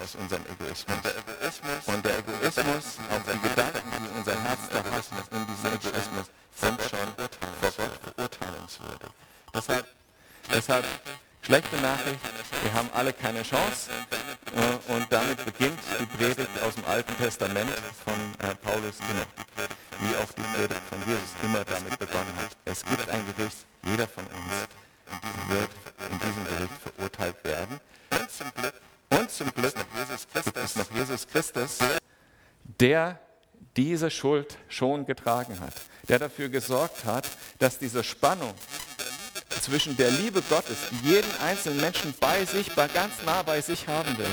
Aus 0.07 0.15
unserem 0.15 0.43
Egoismus. 0.45 0.97
Und 1.85 2.05
der 2.05 2.19
Egoismus, 2.19 2.97
auch 3.11 3.33
die 3.33 3.49
Gedanken, 3.49 3.91
die 3.91 4.17
unser 4.17 4.41
Herz 4.41 4.59
da 4.71 4.77
hat, 4.77 5.31
in 5.31 5.47
diesem 5.47 5.73
Egoismus, 5.73 6.27
sind 6.55 6.81
schon 6.81 7.09
vor 7.61 7.71
Gott 7.77 7.95
verurteilungswürdig. 8.15 9.09
Deshalb, 9.53 9.85
deshalb 10.53 10.85
schlechte 11.41 11.75
Nachricht, 11.77 12.19
wir 12.63 12.73
haben 12.73 12.89
alle 12.93 13.11
keine 13.11 13.43
Chance. 13.43 13.89
Äh, 14.55 14.93
und 14.93 15.11
damit 15.11 15.43
beginnt 15.43 15.79
die 15.99 16.05
Predigt 16.17 16.49
aus 16.63 16.75
dem 16.75 16.85
Alten 16.85 17.15
Testament 17.17 17.71
von 18.05 18.15
äh, 18.47 18.55
Paulus 18.55 18.99
immer. 18.99 19.27
Wie 19.99 20.15
auch 20.15 20.31
die 20.31 20.41
Predigt 20.55 20.81
von 20.89 20.99
Jesus 21.05 21.31
immer 21.43 21.65
damit 21.65 21.99
begonnen 21.99 22.33
hat. 22.37 22.55
Es 22.63 22.85
gibt 22.85 23.09
ein 23.09 23.25
Gericht, 23.35 23.57
jeder 23.83 24.07
von 24.07 24.25
uns 24.25 24.67
wird 25.49 25.69
in 26.11 26.19
diesem 26.19 26.45
Gericht 26.45 26.73
verurteilt 26.81 27.43
werden. 27.43 27.79
Und 28.11 28.31
zum 28.31 28.51
Glück, 28.53 28.73
und 29.41 29.53
zum 29.53 29.61
Glück 29.61 29.73
gibt 30.43 30.57
es 30.57 30.75
noch 30.75 30.91
Jesus 30.91 31.27
Christus, 31.27 31.79
der 32.79 33.19
diese 33.75 34.09
Schuld 34.09 34.57
schon 34.69 35.05
getragen 35.05 35.59
hat, 35.59 35.73
der 36.09 36.19
dafür 36.19 36.49
gesorgt 36.49 37.05
hat, 37.05 37.27
dass 37.59 37.77
diese 37.77 38.03
Spannung 38.03 38.53
zwischen 39.61 39.95
der 39.97 40.11
Liebe 40.11 40.41
Gottes, 40.49 40.77
die 40.91 41.09
jeden 41.09 41.31
einzelnen 41.39 41.81
Menschen 41.81 42.13
bei 42.19 42.45
sich, 42.45 42.73
bei 42.73 42.87
ganz 42.87 43.13
nah 43.25 43.43
bei 43.43 43.61
sich 43.61 43.87
haben 43.87 44.17
will, 44.17 44.25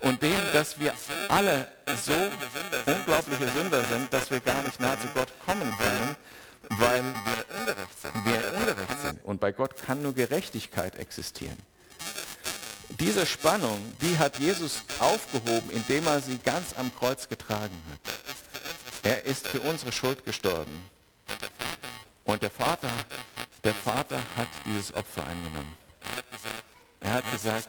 und 0.00 0.22
dem, 0.22 0.38
dass 0.52 0.78
wir 0.78 0.92
alle 1.28 1.68
so 2.04 2.12
unglaubliche 2.90 3.48
Sünder 3.48 3.84
sind, 3.84 4.12
dass 4.12 4.30
wir 4.30 4.40
gar 4.40 4.62
nicht 4.62 4.78
nahe 4.80 4.98
zu 5.00 5.08
Gott 5.14 5.28
kommen 5.44 5.72
können, 5.78 6.16
weil. 6.78 7.02
Wir 8.24 8.52
ungerecht 8.58 9.00
sind. 9.02 9.24
Und 9.24 9.40
bei 9.40 9.52
Gott 9.52 9.76
kann 9.76 10.02
nur 10.02 10.14
Gerechtigkeit 10.14 10.96
existieren. 10.96 11.56
Diese 12.88 13.26
Spannung, 13.26 13.78
die 14.00 14.16
hat 14.18 14.38
Jesus 14.38 14.82
aufgehoben, 15.00 15.70
indem 15.70 16.06
er 16.06 16.20
sie 16.20 16.38
ganz 16.38 16.74
am 16.76 16.94
Kreuz 16.94 17.28
getragen 17.28 17.76
hat. 17.90 18.12
Er 19.02 19.24
ist 19.24 19.46
für 19.48 19.60
unsere 19.60 19.92
Schuld 19.92 20.24
gestorben. 20.24 20.72
Und 22.24 22.42
der 22.42 22.50
Vater, 22.50 22.90
der 23.64 23.74
Vater 23.74 24.18
hat 24.36 24.48
dieses 24.64 24.94
Opfer 24.94 25.24
angenommen. 25.26 25.76
Er 27.00 27.14
hat 27.14 27.32
gesagt, 27.32 27.68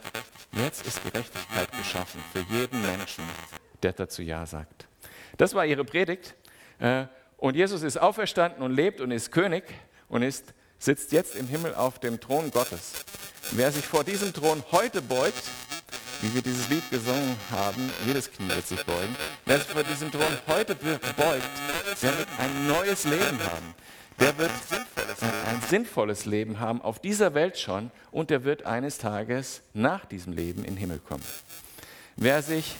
jetzt 0.52 0.86
ist 0.86 1.02
Gerechtigkeit 1.04 1.70
geschaffen 1.72 2.20
für 2.32 2.40
jeden 2.52 2.82
Menschen, 2.82 3.24
der 3.82 3.92
dazu 3.92 4.22
Ja 4.22 4.46
sagt. 4.46 4.88
Das 5.36 5.54
war 5.54 5.64
ihre 5.64 5.84
Predigt. 5.84 6.34
Äh, 6.80 7.06
und 7.36 7.54
Jesus 7.54 7.82
ist 7.82 7.96
auferstanden 7.96 8.62
und 8.62 8.72
lebt 8.72 9.00
und 9.00 9.12
ist 9.12 9.30
König 9.30 9.62
und 10.08 10.22
ist, 10.22 10.52
sitzt 10.78 11.12
jetzt 11.12 11.34
im 11.34 11.48
Himmel 11.48 11.74
auf 11.74 11.98
dem 11.98 12.20
Thron 12.20 12.50
Gottes. 12.50 12.92
Wer 13.52 13.72
sich 13.72 13.84
vor 13.84 14.04
diesem 14.04 14.32
Thron 14.32 14.62
heute 14.72 15.02
beugt, 15.02 15.42
wie 16.20 16.34
wir 16.34 16.42
dieses 16.42 16.68
Lied 16.68 16.88
gesungen 16.90 17.36
haben, 17.50 17.90
jedes 18.06 18.30
Knie 18.30 18.48
wird 18.48 18.66
sich 18.66 18.84
beugen, 18.84 19.16
wer 19.44 19.58
sich 19.58 19.68
vor 19.68 19.84
diesem 19.84 20.10
Thron 20.10 20.38
heute 20.46 20.74
beugt, 20.74 21.48
der 22.02 22.18
wird 22.18 22.28
ein 22.38 22.66
neues 22.66 23.04
Leben 23.04 23.38
haben. 23.44 23.74
Der 24.20 24.36
wird 24.36 24.50
ein 25.46 25.62
sinnvolles 25.68 26.24
Leben 26.24 26.58
haben, 26.58 26.82
auf 26.82 26.98
dieser 26.98 27.34
Welt 27.34 27.56
schon, 27.56 27.92
und 28.10 28.30
der 28.30 28.42
wird 28.42 28.66
eines 28.66 28.98
Tages 28.98 29.62
nach 29.74 30.06
diesem 30.06 30.32
Leben 30.32 30.64
in 30.64 30.74
den 30.74 30.76
Himmel 30.76 30.98
kommen. 30.98 31.22
Wer 32.16 32.42
sich 32.42 32.74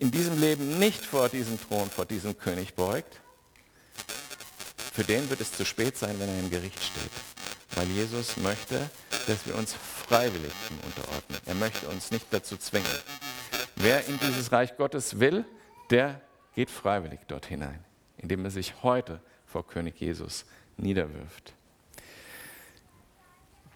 in 0.00 0.10
diesem 0.10 0.40
Leben 0.40 0.80
nicht 0.80 1.06
vor 1.06 1.28
diesem 1.28 1.60
Thron, 1.60 1.88
vor 1.88 2.06
diesem 2.06 2.36
König 2.36 2.74
beugt, 2.74 3.20
für 4.94 5.02
den 5.02 5.28
wird 5.28 5.40
es 5.40 5.50
zu 5.50 5.64
spät 5.64 5.96
sein, 5.96 6.14
wenn 6.20 6.28
er 6.28 6.38
im 6.38 6.50
Gericht 6.50 6.80
steht. 6.80 7.10
Weil 7.74 7.88
Jesus 7.88 8.36
möchte, 8.36 8.88
dass 9.26 9.44
wir 9.44 9.56
uns 9.56 9.74
freiwillig 9.74 10.52
ihm 10.70 10.78
unterordnen. 10.86 11.40
Er 11.46 11.54
möchte 11.56 11.88
uns 11.88 12.12
nicht 12.12 12.26
dazu 12.30 12.56
zwingen. 12.56 12.86
Wer 13.74 14.06
in 14.06 14.20
dieses 14.20 14.52
Reich 14.52 14.76
Gottes 14.76 15.18
will, 15.18 15.44
der 15.90 16.20
geht 16.54 16.70
freiwillig 16.70 17.18
dort 17.26 17.46
hinein, 17.46 17.84
indem 18.18 18.44
er 18.44 18.52
sich 18.52 18.84
heute 18.84 19.20
vor 19.46 19.66
König 19.66 20.00
Jesus 20.00 20.44
niederwirft. 20.76 21.54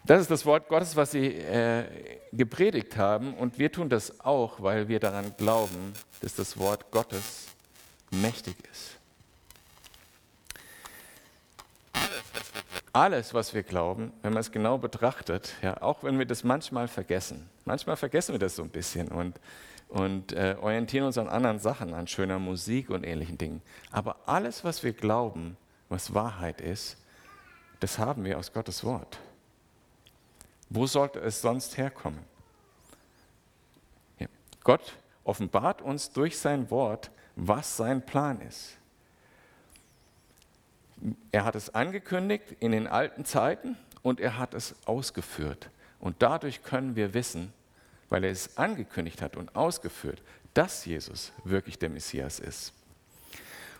Das 0.05 0.21
ist 0.21 0.31
das 0.31 0.45
Wort 0.45 0.69
Gottes, 0.69 0.95
was 0.95 1.11
sie 1.11 1.27
äh, 1.35 1.83
gepredigt 2.31 2.95
haben. 2.95 3.33
Und 3.33 3.59
wir 3.59 3.73
tun 3.73 3.89
das 3.89 4.21
auch, 4.21 4.61
weil 4.61 4.87
wir 4.87 5.01
daran 5.01 5.35
glauben, 5.35 5.91
dass 6.21 6.33
das 6.33 6.57
Wort 6.57 6.91
Gottes 6.91 7.47
mächtig 8.09 8.55
ist. 8.71 8.98
Alles, 12.91 13.33
was 13.33 13.53
wir 13.53 13.63
glauben, 13.63 14.11
wenn 14.21 14.33
man 14.33 14.41
es 14.41 14.51
genau 14.51 14.77
betrachtet, 14.77 15.53
ja, 15.61 15.81
auch 15.81 16.03
wenn 16.03 16.17
wir 16.17 16.25
das 16.25 16.43
manchmal 16.43 16.87
vergessen, 16.87 17.47
manchmal 17.65 17.97
vergessen 17.97 18.33
wir 18.33 18.39
das 18.39 18.55
so 18.55 18.63
ein 18.63 18.69
bisschen 18.69 19.09
und, 19.09 19.39
und 19.89 20.33
äh, 20.33 20.55
orientieren 20.59 21.05
uns 21.05 21.17
an 21.17 21.27
anderen 21.27 21.59
Sachen, 21.59 21.93
an 21.93 22.07
schöner 22.07 22.39
Musik 22.39 22.89
und 22.89 23.03
ähnlichen 23.03 23.37
Dingen. 23.37 23.61
Aber 23.91 24.17
alles, 24.25 24.63
was 24.63 24.83
wir 24.83 24.93
glauben, 24.93 25.55
was 25.87 26.13
Wahrheit 26.13 26.61
ist, 26.61 26.97
das 27.79 27.99
haben 27.99 28.25
wir 28.25 28.37
aus 28.37 28.51
Gottes 28.51 28.83
Wort. 28.83 29.19
Wo 30.69 30.85
sollte 30.87 31.19
es 31.19 31.41
sonst 31.41 31.77
herkommen? 31.77 32.19
Ja. 34.19 34.27
Gott 34.63 34.97
offenbart 35.23 35.81
uns 35.81 36.11
durch 36.11 36.37
sein 36.37 36.69
Wort, 36.71 37.11
was 37.35 37.77
sein 37.77 38.03
Plan 38.03 38.41
ist. 38.41 38.78
Er 41.31 41.45
hat 41.45 41.55
es 41.55 41.73
angekündigt 41.73 42.55
in 42.59 42.71
den 42.71 42.87
alten 42.87 43.25
Zeiten 43.25 43.77
und 44.01 44.19
er 44.19 44.37
hat 44.37 44.53
es 44.53 44.75
ausgeführt. 44.85 45.69
Und 45.99 46.17
dadurch 46.19 46.63
können 46.63 46.95
wir 46.95 47.13
wissen, 47.13 47.53
weil 48.09 48.23
er 48.23 48.31
es 48.31 48.57
angekündigt 48.57 49.21
hat 49.21 49.37
und 49.37 49.55
ausgeführt, 49.55 50.21
dass 50.53 50.85
Jesus 50.85 51.31
wirklich 51.43 51.77
der 51.77 51.89
Messias 51.89 52.39
ist. 52.39 52.73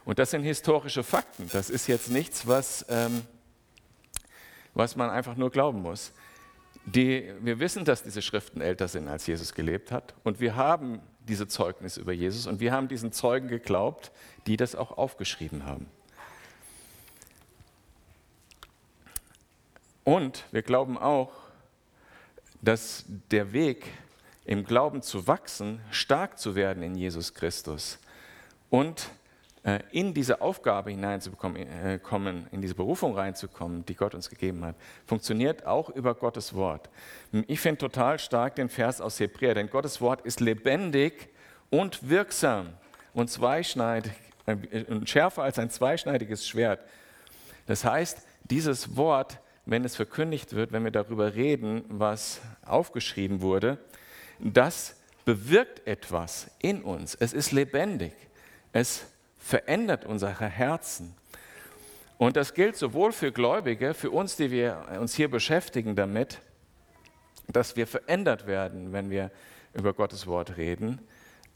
Und 0.05 0.19
das 0.19 0.31
sind 0.31 0.43
historische 0.43 1.03
Fakten. 1.03 1.49
Das 1.51 1.69
ist 1.69 1.88
jetzt 1.88 2.09
nichts, 2.09 2.47
was, 2.47 2.85
ähm, 2.89 3.21
was 4.73 4.95
man 4.95 5.09
einfach 5.09 5.35
nur 5.35 5.49
glauben 5.49 5.81
muss. 5.81 6.13
Die, 6.85 7.31
wir 7.41 7.59
wissen, 7.59 7.85
dass 7.85 8.03
diese 8.03 8.21
Schriften 8.21 8.61
älter 8.61 8.88
sind, 8.88 9.07
als 9.07 9.27
Jesus 9.27 9.53
gelebt 9.53 9.91
hat. 9.91 10.15
Und 10.23 10.39
wir 10.39 10.55
haben 10.55 11.01
diese 11.27 11.47
Zeugnis 11.47 11.97
über 11.97 12.11
Jesus 12.11 12.47
und 12.47 12.59
wir 12.59 12.71
haben 12.71 12.88
diesen 12.88 13.11
Zeugen 13.11 13.47
geglaubt, 13.47 14.11
die 14.47 14.57
das 14.57 14.75
auch 14.75 14.97
aufgeschrieben 14.97 15.65
haben. 15.65 15.85
Und 20.10 20.46
wir 20.50 20.63
glauben 20.63 20.98
auch, 20.98 21.30
dass 22.63 23.06
der 23.30 23.54
Weg 23.54 23.86
im 24.44 24.66
Glauben 24.66 25.04
zu 25.04 25.28
wachsen, 25.28 25.82
stark 25.92 26.39
zu 26.39 26.56
werden 26.56 26.82
in 26.82 26.96
Jesus 26.96 27.36
Christus 27.36 28.00
und 28.72 29.08
äh, 29.62 29.82
in 29.92 30.16
diese 30.16 30.42
Aufgabe 30.42 30.89
hineinzukommen, 30.89 31.58
äh, 31.58 32.00
in 32.50 32.60
diese 32.60 32.74
Berufung 32.74 33.13
reinzukommen, 33.13 33.86
die 33.86 33.94
Gott 33.94 34.16
uns 34.16 34.32
gegeben 34.32 34.66
hat, 34.66 34.75
funktioniert 35.06 35.68
auch 35.68 35.89
über 35.92 36.16
Gottes 36.16 36.56
Wort. 36.56 36.89
Ich 37.46 37.60
finde 37.60 37.78
total 37.78 38.18
stark 38.18 38.56
den 38.56 38.70
Vers 38.70 39.01
aus 39.01 39.20
Hebräer, 39.20 39.54
denn 39.54 39.70
Gottes 39.70 40.01
Wort 40.01 40.22
ist 40.22 40.39
lebendig 40.39 41.30
und 41.70 42.10
wirksam 42.10 42.74
und 43.13 43.30
zweischneidig 43.30 44.13
äh, 44.48 44.56
schärfer 45.06 45.44
als 45.44 45.60
ein 45.60 45.70
zweischneidiges 45.70 46.48
Schwert. 46.48 46.80
Das 47.68 47.86
heißt, 47.86 48.25
dieses 48.50 48.96
Wort, 48.96 49.38
wenn 49.69 49.85
es 49.85 49.95
verkündigt 49.95 50.53
wird, 50.53 50.71
wenn 50.71 50.83
wir 50.83 50.91
darüber 50.91 51.35
reden, 51.35 51.83
was 51.89 52.41
aufgeschrieben 52.65 53.41
wurde, 53.41 53.77
das 54.39 54.95
bewirkt 55.25 55.85
etwas 55.85 56.49
in 56.59 56.81
uns. 56.81 57.15
Es 57.15 57.33
ist 57.33 57.51
lebendig. 57.51 58.13
Es 58.73 59.05
verändert 59.38 60.05
unsere 60.05 60.45
Herzen. 60.45 61.15
Und 62.17 62.35
das 62.35 62.53
gilt 62.53 62.75
sowohl 62.75 63.11
für 63.11 63.31
Gläubige, 63.31 63.93
für 63.93 64.11
uns, 64.11 64.35
die 64.35 64.51
wir 64.51 64.85
uns 64.99 65.13
hier 65.15 65.29
beschäftigen 65.29 65.95
damit, 65.95 66.39
dass 67.47 67.75
wir 67.75 67.88
verändert 67.88 68.47
werden, 68.47 68.91
wenn 68.91 69.09
wir 69.09 69.31
über 69.73 69.93
Gottes 69.93 70.27
Wort 70.27 70.57
reden, 70.57 70.99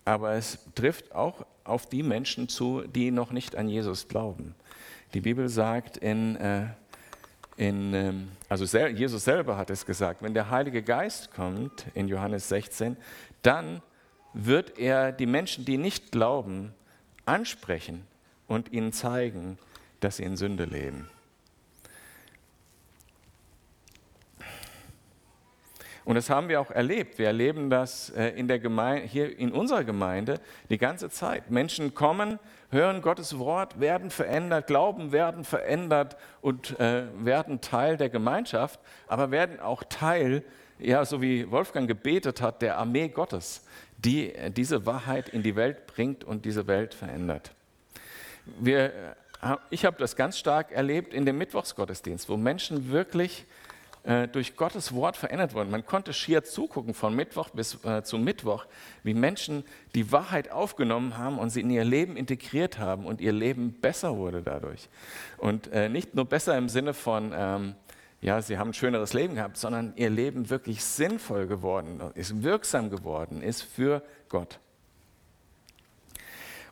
aber 0.06 0.34
es 0.34 0.60
trifft 0.76 1.14
auch 1.14 1.46
auf 1.64 1.88
die 1.88 2.04
Menschen 2.04 2.50
zu, 2.50 2.82
die 2.82 3.12
noch 3.12 3.32
nicht 3.32 3.56
an 3.56 3.70
Jesus 3.70 4.08
glauben. 4.08 4.56
Die 5.14 5.22
Bibel 5.22 5.50
sagt 5.50 5.98
in, 5.98 6.36
äh, 6.36 6.68
in 7.58 7.94
ähm, 7.94 8.32
also 8.50 8.66
Jesus 8.66 9.24
selber 9.24 9.58
hat 9.58 9.70
es 9.70 9.86
gesagt, 9.86 10.22
wenn 10.22 10.34
der 10.34 10.50
Heilige 10.50 10.82
Geist 10.82 11.32
kommt 11.34 11.86
in 11.94 12.08
Johannes 12.08 12.50
16, 12.50 12.98
dann 13.42 13.82
wird 14.34 14.78
er 14.80 15.12
die 15.12 15.26
Menschen, 15.26 15.66
die 15.66 15.78
nicht 15.78 16.12
glauben, 16.12 16.74
ansprechen 17.26 18.06
und 18.48 18.74
ihnen 18.74 18.92
zeigen, 18.92 19.58
dass 20.00 20.18
sie 20.18 20.24
in 20.24 20.36
Sünde 20.38 20.66
leben. 20.66 21.10
Und 26.06 26.16
das 26.16 26.30
haben 26.30 26.50
wir 26.50 26.60
auch 26.60 26.72
erlebt. 26.72 27.18
Wir 27.18 27.28
erleben 27.28 27.70
das 27.70 28.10
äh, 28.10 28.30
in 28.30 28.48
der 28.48 28.60
Gemeinde, 28.60 29.08
hier 29.08 29.38
in 29.38 29.52
unserer 29.52 29.84
Gemeinde 29.84 30.40
die 30.70 30.78
ganze 30.78 31.10
Zeit. 31.10 31.50
Menschen 31.50 31.94
kommen, 31.94 32.40
hören 32.72 33.02
Gottes 33.02 33.38
Wort, 33.40 33.80
werden 33.80 34.10
verändert, 34.10 34.68
glauben, 34.68 35.12
werden 35.12 35.44
verändert 35.44 36.18
und 36.42 36.80
äh, 36.80 37.04
werden 37.18 37.62
Teil 37.62 37.98
der 37.98 38.10
Gemeinschaft, 38.10 38.80
aber 39.08 39.32
werden 39.32 39.60
auch 39.60 39.84
Teil, 39.84 40.44
ja, 40.80 41.06
so 41.06 41.22
wie 41.22 41.50
Wolfgang 41.52 41.88
gebetet 41.88 42.42
hat, 42.42 42.62
der 42.62 42.78
Armee 42.78 43.08
Gottes 43.08 43.64
die 44.04 44.34
diese 44.56 44.86
Wahrheit 44.86 45.30
in 45.30 45.44
die 45.44 45.56
Welt 45.56 45.88
bringt 45.88 46.24
und 46.24 46.46
diese 46.46 46.68
Welt 46.68 46.94
verändert. 46.94 47.52
Wir, 48.60 48.86
äh, 49.42 49.56
ich 49.70 49.86
habe 49.86 49.98
das 49.98 50.16
ganz 50.16 50.38
stark 50.38 50.72
erlebt 50.72 51.14
in 51.14 51.26
dem 51.26 51.38
Mittwochsgottesdienst, 51.38 52.30
wo 52.30 52.38
Menschen 52.38 52.92
wirklich 52.92 53.46
äh, 54.04 54.28
durch 54.28 54.58
Gottes 54.58 54.94
Wort 54.94 55.16
verändert 55.16 55.54
wurden. 55.54 55.72
Man 55.72 55.86
konnte 55.86 56.12
schier 56.12 56.44
zugucken 56.44 56.94
von 56.94 57.16
Mittwoch 57.16 57.50
bis 57.52 57.84
äh, 57.86 58.04
zu 58.04 58.18
Mittwoch, 58.18 58.66
wie 59.04 59.14
Menschen 59.14 59.64
die 59.96 60.12
Wahrheit 60.12 60.52
aufgenommen 60.52 61.18
haben 61.18 61.40
und 61.40 61.52
sie 61.52 61.62
in 61.62 61.70
ihr 61.70 61.86
Leben 61.86 62.18
integriert 62.18 62.80
haben 62.80 63.06
und 63.06 63.22
ihr 63.22 63.32
Leben 63.32 63.74
besser 63.74 64.18
wurde 64.18 64.42
dadurch. 64.42 64.90
Und 65.38 65.72
äh, 65.72 65.88
nicht 65.88 66.16
nur 66.16 66.26
besser 66.26 66.58
im 66.58 66.68
Sinne 66.68 66.94
von, 66.94 67.34
ähm, 67.34 67.76
ja, 68.20 68.42
sie 68.42 68.58
haben 68.58 68.72
ein 68.72 68.74
schöneres 68.74 69.14
Leben 69.14 69.36
gehabt, 69.36 69.56
sondern 69.56 69.94
ihr 69.96 70.10
Leben 70.10 70.50
wirklich 70.50 70.84
sinnvoll 70.84 71.48
geworden 71.48 72.02
ist, 72.16 72.44
wirksam 72.44 72.90
geworden 72.90 73.42
ist 73.42 73.62
für 73.62 74.04
Gott. 74.28 74.60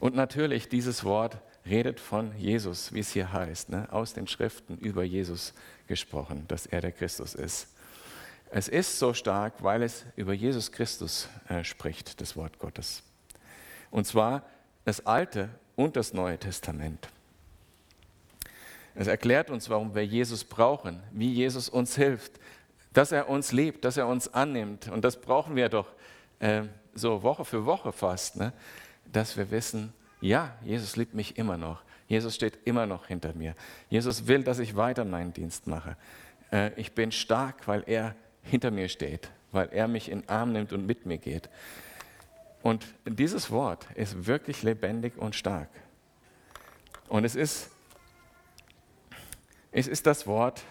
Und 0.02 0.16
natürlich, 0.16 0.68
dieses 0.68 1.06
Wort 1.06 1.38
redet 1.66 2.00
von 2.00 2.36
Jesus, 2.38 2.94
wie 2.94 3.00
es 3.00 3.12
hier 3.12 3.32
heißt, 3.32 3.70
ne? 3.70 3.88
aus 3.92 4.14
den 4.14 4.28
Schriften 4.28 4.78
über 4.78 5.04
Jesus 5.04 5.54
gesprochen, 5.88 6.46
dass 6.48 6.66
er 6.66 6.82
der 6.82 6.92
Christus 6.92 7.36
ist. 7.36 7.68
Es 8.50 8.68
ist 8.68 9.00
so 9.00 9.14
stark, 9.14 9.64
weil 9.64 9.84
es 9.84 10.06
über 10.16 10.34
Jesus 10.34 10.72
Christus 10.72 11.30
äh, 11.48 11.64
spricht, 11.64 12.20
das 12.20 12.36
Wort 12.36 12.60
Gottes. 12.60 13.04
Und 13.92 14.06
zwar 14.06 14.44
das 14.84 15.06
Alte 15.06 15.50
und 15.76 15.96
das 15.96 16.14
Neue 16.14 16.38
Testament. 16.38 17.08
Es 18.94 19.08
erklärt 19.08 19.50
uns, 19.50 19.70
warum 19.70 19.96
wir 19.96 20.06
Jesus 20.06 20.44
brauchen, 20.44 21.02
wie 21.12 21.32
Jesus 21.32 21.70
uns 21.70 21.96
hilft, 21.96 22.34
dass 22.94 23.12
er 23.12 23.30
uns 23.30 23.52
liebt, 23.52 23.86
dass 23.86 23.96
er 23.96 24.08
uns 24.08 24.34
annimmt. 24.34 24.90
Und 24.90 25.06
das 25.06 25.22
brauchen 25.22 25.56
wir 25.56 25.70
doch 25.70 25.88
äh, 26.40 26.64
so 26.94 27.24
Woche 27.24 27.46
für 27.46 27.66
Woche 27.66 27.94
fast, 27.94 28.36
ne? 28.36 28.52
dass 29.06 29.38
wir 29.38 29.50
wissen, 29.50 29.94
ja, 30.22 30.56
Jesus 30.64 30.96
liebt 30.96 31.14
mich 31.14 31.38
immer 31.38 31.58
noch. 31.58 31.82
Jesus 32.08 32.36
steht 32.36 32.60
immer 32.66 32.86
noch 32.86 33.08
hinter 33.08 33.34
mir. 33.34 33.56
Jesus 33.90 34.28
will, 34.28 34.44
dass 34.44 34.60
ich 34.60 34.76
weiter 34.76 35.06
meinen 35.06 35.34
Dienst 35.34 35.68
mache. 35.68 35.98
Äh, 36.52 36.72
ich 36.80 36.94
bin 36.94 37.12
stark, 37.12 37.68
weil 37.68 37.84
er 37.88 38.16
hinter 38.44 38.72
mir 38.72 38.90
steht, 38.90 39.30
weil 39.52 39.70
er 39.72 39.88
mich 39.88 40.10
in 40.10 40.22
den 40.22 40.30
Arm 40.30 40.52
nimmt 40.52 40.74
und 40.74 40.86
mit 40.86 41.06
mir 41.06 41.18
geht. 41.18 41.50
Und 42.62 42.86
dieses 43.06 43.50
Wort 43.50 43.88
ist 43.96 44.28
wirklich 44.28 44.62
lebendig 44.62 45.18
und 45.18 45.36
stark. 45.36 45.70
Und 47.08 47.26
es 47.26 47.36
ist 47.36 47.72
es 49.72 49.88
ist 49.88 50.06
das 50.06 50.28
Wort, 50.28 50.64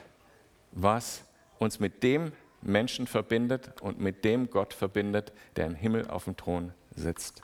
was 0.73 1.25
uns 1.59 1.81
mit 1.81 2.03
dem 2.03 2.33
Menschen 2.61 3.07
verbindet 3.07 3.81
und 3.81 3.99
mit 3.99 4.25
dem 4.25 4.51
Gott 4.51 4.75
verbindet, 4.75 5.33
der 5.57 5.67
im 5.67 5.75
Himmel 5.75 6.09
auf 6.09 6.25
dem 6.25 6.37
Thron 6.37 6.73
sitzt. 6.95 7.43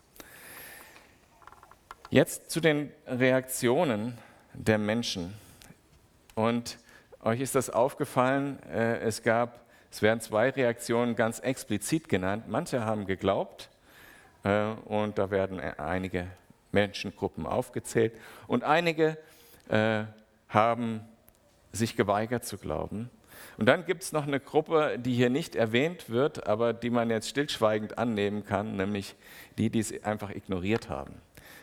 Jetzt 2.11 2.53
zu 2.53 2.61
den 2.61 2.93
Reaktionen 3.09 4.17
der 4.53 4.79
Menschen. 4.79 5.35
Und 6.37 6.79
euch 7.21 7.41
ist 7.41 7.57
das 7.57 7.69
aufgefallen, 7.69 8.63
äh, 8.73 8.99
es 9.01 9.25
gab, 9.25 9.67
es 9.91 10.03
werden 10.03 10.21
zwei 10.21 10.51
Reaktionen 10.51 11.17
ganz 11.17 11.41
explizit 11.41 12.09
genannt. 12.09 12.45
Manche 12.47 12.85
haben 12.85 13.07
geglaubt 13.07 13.71
äh, 14.45 14.67
und 14.85 15.19
da 15.19 15.33
werden 15.33 15.59
einige 15.59 16.29
Menschengruppen 16.71 17.45
aufgezählt 17.45 18.13
und 18.47 18.63
einige 18.63 19.19
äh, 19.69 20.05
haben 20.49 21.01
sich 21.73 21.97
geweigert 21.97 22.45
zu 22.45 22.57
glauben. 22.57 23.11
Und 23.59 23.67
dann 23.67 23.85
gibt 23.85 24.05
es 24.05 24.13
noch 24.13 24.29
eine 24.29 24.39
Gruppe, 24.39 24.97
die 25.01 25.15
hier 25.15 25.31
nicht 25.31 25.57
erwähnt 25.57 26.09
wird, 26.09 26.47
aber 26.47 26.73
die 26.73 26.91
man 26.91 27.11
jetzt 27.11 27.29
stillschweigend 27.29 27.99
annehmen 27.99 28.45
kann, 28.45 28.77
nämlich 28.77 29.17
die, 29.59 29.71
die 29.71 29.81
es 29.81 30.05
einfach 30.05 30.31
ignoriert 30.31 30.89
haben. 30.89 31.15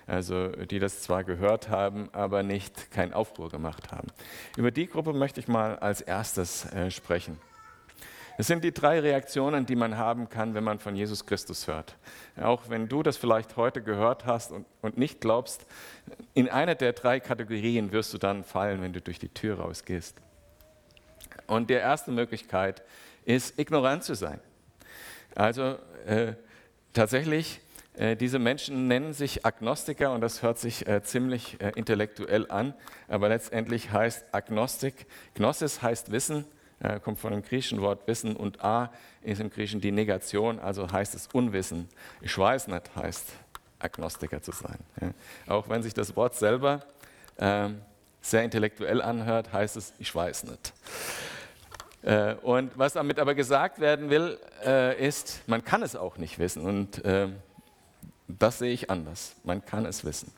Also 0.06 0.50
die 0.50 0.80
das 0.80 1.02
zwar 1.02 1.24
gehört 1.24 1.70
haben, 1.70 2.10
aber 2.12 2.44
nicht 2.44 2.92
keinen 2.92 3.14
Aufruhr 3.14 3.50
gemacht 3.50 3.92
haben. 3.92 4.08
Über 4.58 4.72
die 4.72 4.88
Gruppe 4.88 5.14
möchte 5.14 5.40
ich 5.40 5.48
mal 5.48 5.78
als 5.80 6.02
erstes 6.02 6.66
äh, 6.74 6.92
sprechen. 6.92 7.38
Es 8.38 8.48
sind 8.48 8.64
die 8.64 8.74
drei 8.74 9.00
Reaktionen, 9.00 9.66
die 9.66 9.76
man 9.76 9.98
haben 9.98 10.28
kann, 10.28 10.56
wenn 10.56 10.64
man 10.64 10.80
von 10.80 10.96
Jesus 10.96 11.26
Christus 11.26 11.68
hört. 11.68 11.96
Auch 12.42 12.68
wenn 12.68 12.90
du 12.90 13.04
das 13.04 13.16
vielleicht 13.16 13.58
heute 13.58 13.84
gehört 13.84 14.26
hast 14.26 14.52
und, 14.52 14.66
und 14.82 14.98
nicht 14.98 15.22
glaubst, 15.22 15.66
in 16.34 16.50
einer 16.50 16.74
der 16.74 16.94
drei 16.94 17.20
Kategorien 17.20 17.92
wirst 17.92 18.12
du 18.14 18.18
dann 18.18 18.44
fallen, 18.44 18.82
wenn 18.82 18.92
du 18.92 19.02
durch 19.02 19.20
die 19.20 19.30
Tür 19.30 19.60
rausgehst. 19.60 20.18
Und 21.46 21.70
die 21.70 21.76
erste 21.76 22.12
Möglichkeit 22.12 22.82
ist, 23.26 23.60
ignorant 23.60 24.04
zu 24.04 24.16
sein. 24.16 24.40
Also 25.36 25.78
äh, 26.06 26.34
tatsächlich, 26.94 27.62
diese 27.96 28.40
Menschen 28.40 28.88
nennen 28.88 29.14
sich 29.14 29.46
Agnostiker 29.46 30.14
und 30.14 30.22
das 30.22 30.42
hört 30.42 30.58
sich 30.58 30.88
äh, 30.88 31.04
ziemlich 31.04 31.62
äh, 31.62 31.74
intellektuell 31.76 32.50
an, 32.50 32.74
aber 33.08 33.30
letztendlich 33.30 33.92
heißt 33.92 34.26
Agnostik, 34.32 35.06
Gnosis 35.36 35.84
heißt 35.84 36.12
Wissen, 36.12 36.46
äh, 36.84 37.00
kommt 37.00 37.20
von 37.20 37.32
dem 37.32 37.44
griechischen 37.44 37.82
Wort 37.82 38.08
Wissen 38.08 38.36
und 38.36 38.64
A 38.64 38.92
ist 39.22 39.40
im 39.40 39.50
Griechischen 39.50 39.80
die 39.80 39.92
Negation, 39.92 40.60
also 40.60 40.92
heißt 40.92 41.16
es 41.16 41.28
Unwissen. 41.32 41.88
Ich 42.22 42.38
weiß 42.38 42.68
nicht, 42.68 42.96
heißt 42.96 43.32
Agnostiker 43.80 44.42
zu 44.42 44.52
sein. 44.52 44.78
Ja. 45.00 45.12
Auch 45.48 45.70
wenn 45.70 45.82
sich 45.84 45.94
das 45.94 46.16
Wort 46.16 46.36
selber 46.36 46.82
ähm, 47.38 47.82
sehr 48.22 48.44
intellektuell 48.44 49.02
anhört, 49.02 49.54
heißt 49.54 49.78
es, 49.78 49.94
ich 50.00 50.14
weiß 50.14 50.46
nicht. 50.46 50.74
Äh, 52.02 52.36
und 52.42 52.78
was 52.78 52.94
damit 52.94 53.20
aber 53.20 53.34
gesagt 53.34 53.80
werden 53.80 54.10
will, 54.10 54.38
äh, 54.66 55.06
ist, 55.06 55.42
man 55.48 55.64
kann 55.64 55.84
es 55.84 55.96
auch 55.96 56.18
nicht 56.18 56.38
wissen. 56.40 56.66
Und 56.66 57.04
äh, 57.06 57.30
das 58.40 58.60
sehe 58.60 58.74
ich 58.74 58.90
anders. 58.90 59.36
Man 59.44 59.64
kann 59.66 59.86
es 59.86 60.04
wissen. 60.04 60.32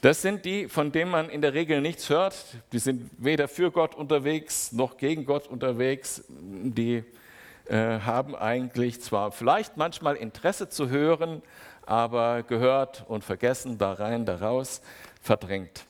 Das 0.00 0.22
sind 0.22 0.46
die, 0.46 0.68
von 0.68 0.92
denen 0.92 1.10
man 1.10 1.28
in 1.28 1.42
der 1.42 1.52
Regel 1.52 1.82
nichts 1.82 2.08
hört. 2.08 2.34
Die 2.72 2.78
sind 2.78 3.10
weder 3.18 3.48
für 3.48 3.70
Gott 3.70 3.94
unterwegs 3.94 4.72
noch 4.72 4.96
gegen 4.96 5.26
Gott 5.26 5.46
unterwegs. 5.46 6.24
Die 6.28 7.04
äh, 7.66 8.00
haben 8.00 8.34
eigentlich 8.34 9.02
zwar 9.02 9.30
vielleicht 9.30 9.76
manchmal 9.76 10.16
Interesse 10.16 10.70
zu 10.70 10.88
hören, 10.88 11.42
aber 11.84 12.42
gehört 12.42 13.04
und 13.08 13.24
vergessen, 13.24 13.76
da 13.76 13.92
rein, 13.92 14.24
da 14.24 14.36
raus, 14.36 14.80
verdrängt. 15.20 15.84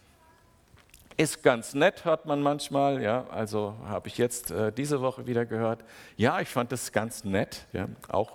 Ist 1.17 1.43
ganz 1.43 1.75
nett, 1.75 2.05
hört 2.05 2.27
man 2.27 2.43
manchmal. 2.43 3.01
Ja, 3.03 3.27
also 3.31 3.77
habe 3.87 4.09
ich 4.09 4.19
jetzt 4.19 4.51
äh, 4.51 4.73
diese 4.73 5.01
Woche 5.03 5.27
wieder 5.27 5.47
gehört. 5.47 5.85
Ja, 6.17 6.41
ich 6.41 6.49
fand 6.49 6.73
das 6.73 6.91
ganz 6.91 7.25
nett. 7.25 7.67
Ja, 7.73 7.89
auch, 8.09 8.33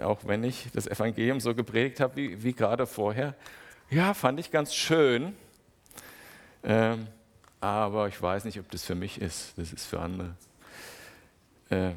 auch 0.00 0.20
wenn 0.24 0.44
ich 0.44 0.68
das 0.72 0.86
Evangelium 0.86 1.40
so 1.40 1.54
gepredigt 1.54 2.00
habe 2.00 2.16
wie, 2.16 2.42
wie 2.42 2.52
gerade 2.52 2.86
vorher. 2.86 3.34
Ja, 3.90 4.14
fand 4.14 4.38
ich 4.38 4.50
ganz 4.50 4.74
schön. 4.74 5.34
Ähm, 6.62 7.06
aber 7.60 8.08
ich 8.08 8.20
weiß 8.20 8.44
nicht, 8.44 8.58
ob 8.58 8.70
das 8.70 8.84
für 8.84 8.94
mich 8.94 9.20
ist. 9.20 9.52
Das 9.56 9.72
ist 9.72 9.86
für 9.86 10.00
andere. 10.00 10.34
Äh, 11.68 11.90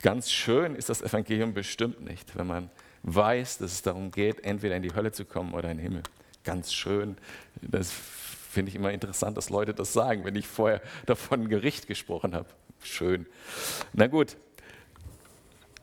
ganz 0.00 0.30
schön 0.30 0.74
ist 0.74 0.88
das 0.88 1.02
Evangelium 1.02 1.54
bestimmt 1.54 2.00
nicht, 2.00 2.36
wenn 2.36 2.46
man 2.46 2.70
weiß, 3.02 3.58
dass 3.58 3.72
es 3.72 3.82
darum 3.82 4.10
geht, 4.10 4.44
entweder 4.44 4.76
in 4.76 4.82
die 4.82 4.94
Hölle 4.94 5.12
zu 5.12 5.24
kommen 5.24 5.54
oder 5.54 5.70
in 5.70 5.78
den 5.78 5.84
Himmel. 5.84 6.02
Ganz 6.44 6.72
schön. 6.72 7.16
Das 7.60 7.90
finde 7.90 8.70
ich 8.70 8.76
immer 8.76 8.92
interessant, 8.92 9.36
dass 9.36 9.50
Leute 9.50 9.74
das 9.74 9.92
sagen, 9.92 10.24
wenn 10.24 10.36
ich 10.36 10.46
vorher 10.46 10.80
davon 11.06 11.48
Gericht 11.48 11.86
gesprochen 11.86 12.34
habe. 12.34 12.48
Schön. 12.82 13.26
Na 13.92 14.06
gut. 14.06 14.36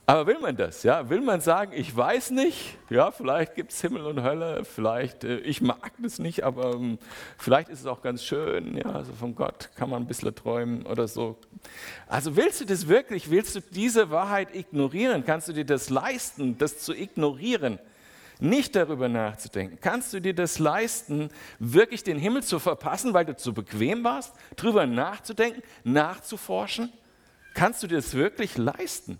Aber 0.09 0.25
will 0.25 0.39
man 0.39 0.55
das? 0.55 0.81
Ja? 0.81 1.07
Will 1.07 1.21
man 1.21 1.39
sagen, 1.39 1.71
ich 1.75 1.95
weiß 1.95 2.31
nicht, 2.31 2.79
ja, 2.89 3.11
vielleicht 3.11 3.53
gibt 3.53 3.71
es 3.71 3.79
Himmel 3.79 4.07
und 4.07 4.23
Hölle, 4.23 4.65
vielleicht, 4.65 5.23
äh, 5.23 5.37
ich 5.41 5.61
mag 5.61 5.91
das 5.99 6.17
nicht, 6.17 6.43
aber 6.43 6.73
ähm, 6.73 6.97
vielleicht 7.37 7.69
ist 7.69 7.81
es 7.81 7.85
auch 7.85 8.01
ganz 8.01 8.23
schön, 8.23 8.75
ja, 8.75 8.87
also 8.87 9.13
von 9.13 9.35
Gott 9.35 9.69
kann 9.75 9.91
man 9.91 10.01
ein 10.01 10.07
bisschen 10.07 10.33
träumen 10.33 10.83
oder 10.87 11.07
so. 11.07 11.37
Also 12.07 12.35
willst 12.35 12.59
du 12.59 12.65
das 12.65 12.87
wirklich, 12.87 13.29
willst 13.29 13.55
du 13.55 13.59
diese 13.61 14.09
Wahrheit 14.09 14.55
ignorieren? 14.55 15.23
Kannst 15.23 15.47
du 15.47 15.53
dir 15.53 15.63
das 15.63 15.91
leisten, 15.91 16.57
das 16.57 16.79
zu 16.79 16.95
ignorieren? 16.95 17.77
nicht 18.41 18.73
darüber 18.75 19.09
nachzudenken? 19.09 19.77
Kannst 19.81 20.13
du 20.13 20.21
dir 20.21 20.33
das 20.33 20.59
leisten, 20.59 21.29
wirklich 21.59 22.03
den 22.03 22.17
Himmel 22.17 22.41
zu 22.41 22.57
verpassen, 22.57 23.13
weil 23.13 23.25
du 23.25 23.35
zu 23.35 23.53
bequem 23.53 24.03
warst, 24.05 24.33
darüber 24.55 24.87
nachzudenken, 24.87 25.61
nachzuforschen? 25.83 26.91
Kannst 27.53 27.83
du 27.83 27.87
dir 27.87 27.97
das 27.97 28.13
wirklich 28.13 28.57
leisten? 28.57 29.19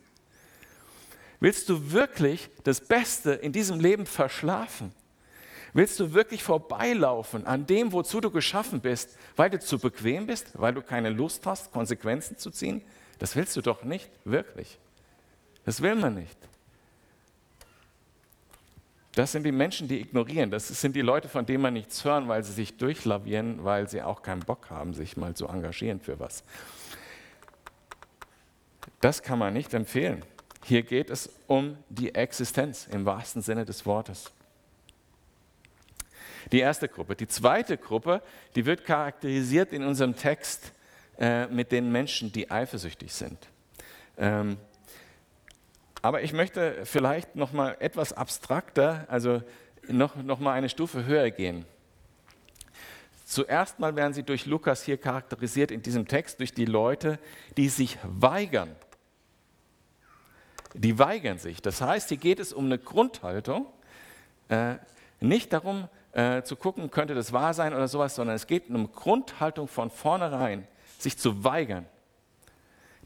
Willst 1.40 1.70
du 1.70 1.92
wirklich 1.92 2.50
das 2.64 2.82
Beste 2.82 3.32
in 3.32 3.52
diesem 3.52 3.80
Leben 3.80 4.06
verschlafen? 4.06 4.94
Willst 5.74 6.00
du 6.00 6.14
wirklich 6.14 6.44
vorbeilaufen 6.44 7.46
an 7.46 7.66
dem, 7.66 7.94
wozu 7.94 8.20
du 8.20 8.32
geschaffen 8.32 8.82
bist, 8.82 9.18
weil 9.36 9.50
du 9.50 9.60
zu 9.60 9.80
bequem 9.80 10.28
bist, 10.28 10.60
weil 10.60 10.74
du 10.74 10.82
keine 10.82 11.10
Lust 11.10 11.46
hast, 11.46 11.72
Konsequenzen 11.72 12.38
zu 12.38 12.50
ziehen? 12.50 12.82
Das 13.20 13.36
willst 13.36 13.56
du 13.56 13.62
doch 13.62 13.84
nicht, 13.84 14.10
wirklich. 14.26 14.80
Das 15.66 15.82
will 15.82 15.96
man 15.96 16.16
nicht. 16.16 16.38
Das 19.14 19.32
sind 19.32 19.44
die 19.44 19.52
Menschen, 19.52 19.88
die 19.88 20.00
ignorieren. 20.00 20.50
Das 20.50 20.68
sind 20.68 20.96
die 20.96 21.02
Leute, 21.02 21.28
von 21.28 21.46
denen 21.46 21.62
man 21.62 21.74
nichts 21.74 22.04
hören, 22.06 22.28
weil 22.28 22.44
sie 22.44 22.54
sich 22.54 22.78
durchlavieren, 22.78 23.64
weil 23.64 23.90
sie 23.90 24.02
auch 24.02 24.22
keinen 24.22 24.42
Bock 24.42 24.70
haben, 24.70 24.94
sich 24.94 25.18
mal 25.18 25.36
zu 25.36 25.48
engagieren 25.48 26.00
für 26.00 26.20
was. 26.20 26.44
Das 29.02 29.22
kann 29.22 29.40
man 29.40 29.54
nicht 29.54 29.74
empfehlen. 29.74 30.24
Hier 30.64 30.84
geht 30.84 31.10
es 31.10 31.30
um 31.48 31.78
die 31.90 32.14
Existenz 32.14 32.88
im 32.92 33.06
wahrsten 33.06 33.42
Sinne 33.42 33.66
des 33.66 33.86
Wortes. 33.86 34.32
Die 36.52 36.60
erste 36.60 36.88
Gruppe. 36.88 37.16
Die 37.16 37.28
zweite 37.28 37.78
Gruppe, 37.78 38.22
die 38.56 38.66
wird 38.66 38.86
charakterisiert 38.86 39.74
in 39.74 39.84
unserem 39.84 40.16
Text 40.16 40.72
äh, 41.20 41.48
mit 41.48 41.72
den 41.72 41.92
Menschen, 41.92 42.32
die 42.32 42.50
eifersüchtig 42.50 43.14
sind. 43.14 43.38
Ähm, 44.18 44.58
aber 46.02 46.22
ich 46.24 46.34
möchte 46.34 46.86
vielleicht 46.86 47.36
noch 47.36 47.52
mal 47.52 47.76
etwas 47.80 48.14
abstrakter, 48.14 49.06
also 49.10 49.42
noch, 49.88 50.16
noch 50.16 50.40
mal 50.40 50.54
eine 50.54 50.70
Stufe 50.70 51.06
höher 51.06 51.30
gehen. 51.30 51.66
Zuerst 53.26 53.80
mal 53.80 53.96
werden 53.96 54.14
sie 54.14 54.24
durch 54.24 54.46
Lukas 54.46 54.84
hier 54.84 54.98
charakterisiert 54.98 55.72
in 55.72 55.82
diesem 55.82 56.08
Text 56.08 56.40
durch 56.40 56.54
die 56.54 56.66
Leute, 56.66 57.20
die 57.58 57.70
sich 57.70 57.98
weigern. 58.04 58.76
Die 60.80 60.98
weigern 60.98 61.40
sich. 61.40 61.62
Das 61.62 61.82
heißt, 61.82 62.08
hier 62.08 62.18
geht 62.18 62.40
es 62.40 62.54
um 62.54 62.66
eine 62.66 62.78
Grundhaltung, 62.78 63.66
äh, 64.48 64.76
nicht 65.20 65.52
darum 65.52 65.90
äh, 66.14 66.42
zu 66.44 66.56
gucken, 66.56 66.90
könnte 66.90 67.16
das 67.16 67.34
wahr 67.34 67.54
sein 67.54 67.74
oder 67.74 67.90
sowas, 67.90 68.16
sondern 68.16 68.38
es 68.38 68.48
geht 68.48 68.70
um 68.70 68.76
eine 68.78 68.88
Grundhaltung 68.88 69.68
von 69.68 69.90
vornherein, 69.90 70.66
sich 70.98 71.18
zu 71.18 71.44
weigern. 71.44 71.86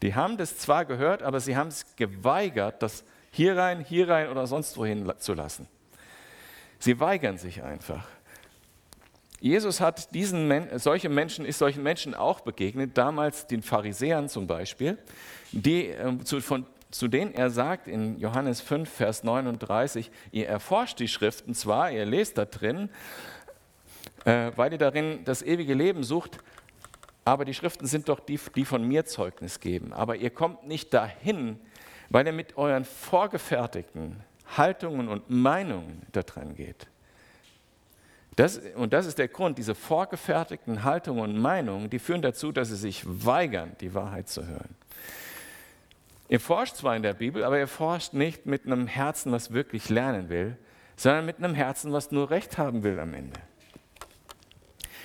Die 0.03 0.13
haben 0.13 0.37
das 0.37 0.59
zwar 0.59 0.85
gehört, 0.85 1.23
aber 1.23 1.39
sie 1.39 1.57
haben 1.57 1.69
es 1.69 1.95
geweigert, 1.95 2.83
das 2.83 3.03
hier 3.31 3.57
rein, 3.57 3.83
hier 3.83 4.07
rein 4.07 4.29
oder 4.29 4.45
sonst 4.45 4.77
wohin 4.77 5.11
zu 5.17 5.33
lassen. 5.33 5.67
Sie 6.77 6.99
weigern 6.99 7.39
sich 7.39 7.63
einfach. 7.63 8.05
Jesus 9.39 9.81
hat 9.81 10.13
diesen 10.13 10.47
Men 10.47 10.77
solche 10.77 11.09
Menschen, 11.09 11.43
ist 11.43 11.57
solchen 11.57 11.81
Menschen 11.81 12.13
auch 12.13 12.41
begegnet, 12.41 12.99
damals 12.99 13.47
den 13.47 13.63
Pharisäern 13.63 14.29
zum 14.29 14.45
Beispiel, 14.45 14.99
die, 15.51 15.87
äh, 15.87 16.19
zu, 16.23 16.39
von, 16.39 16.67
zu 16.93 17.07
denen 17.07 17.33
er 17.33 17.49
sagt 17.49 17.87
in 17.87 18.19
Johannes 18.19 18.61
5, 18.61 18.87
Vers 18.87 19.23
39, 19.23 20.11
ihr 20.31 20.47
erforscht 20.47 20.99
die 20.99 21.07
Schriften 21.07 21.55
zwar, 21.55 21.91
ihr 21.91 22.05
lest 22.05 22.37
da 22.37 22.45
drin, 22.45 22.89
äh, 24.25 24.51
weil 24.55 24.73
ihr 24.73 24.77
darin 24.77 25.25
das 25.25 25.41
ewige 25.41 25.73
Leben 25.73 26.03
sucht, 26.03 26.37
aber 27.25 27.45
die 27.45 27.53
Schriften 27.55 27.87
sind 27.87 28.09
doch 28.09 28.19
die, 28.19 28.39
die 28.55 28.65
von 28.65 28.87
mir 28.87 29.05
Zeugnis 29.05 29.59
geben. 29.59 29.91
Aber 29.91 30.17
ihr 30.17 30.29
kommt 30.29 30.67
nicht 30.67 30.93
dahin, 30.93 31.59
weil 32.09 32.27
ihr 32.27 32.33
mit 32.33 32.57
euren 32.57 32.85
vorgefertigten 32.85 34.19
Haltungen 34.55 35.07
und 35.07 35.29
Meinungen 35.29 36.03
da 36.11 36.21
dran 36.21 36.53
geht. 36.55 36.87
Das, 38.35 38.59
und 38.75 38.93
das 38.93 39.07
ist 39.07 39.17
der 39.17 39.29
Grund, 39.29 39.57
diese 39.57 39.73
vorgefertigten 39.73 40.83
Haltungen 40.83 41.23
und 41.23 41.37
Meinungen, 41.39 41.89
die 41.89 41.99
führen 41.99 42.21
dazu, 42.21 42.51
dass 42.51 42.69
sie 42.69 42.75
sich 42.75 43.03
weigern, 43.05 43.75
die 43.79 43.93
Wahrheit 43.95 44.27
zu 44.27 44.45
hören. 44.45 44.75
Ihr 46.29 46.39
forscht 46.39 46.77
zwar 46.77 46.95
in 46.95 47.03
der 47.03 47.13
Bibel, 47.13 47.43
aber 47.43 47.59
ihr 47.59 47.67
forscht 47.67 48.13
nicht 48.13 48.45
mit 48.45 48.65
einem 48.65 48.87
Herzen, 48.87 49.31
was 49.31 49.53
wirklich 49.53 49.89
lernen 49.89 50.29
will, 50.29 50.57
sondern 50.95 51.25
mit 51.25 51.37
einem 51.37 51.53
Herzen, 51.53 51.91
was 51.91 52.11
nur 52.11 52.29
Recht 52.29 52.57
haben 52.57 52.83
will 52.83 52.99
am 52.99 53.13
Ende. 53.13 53.39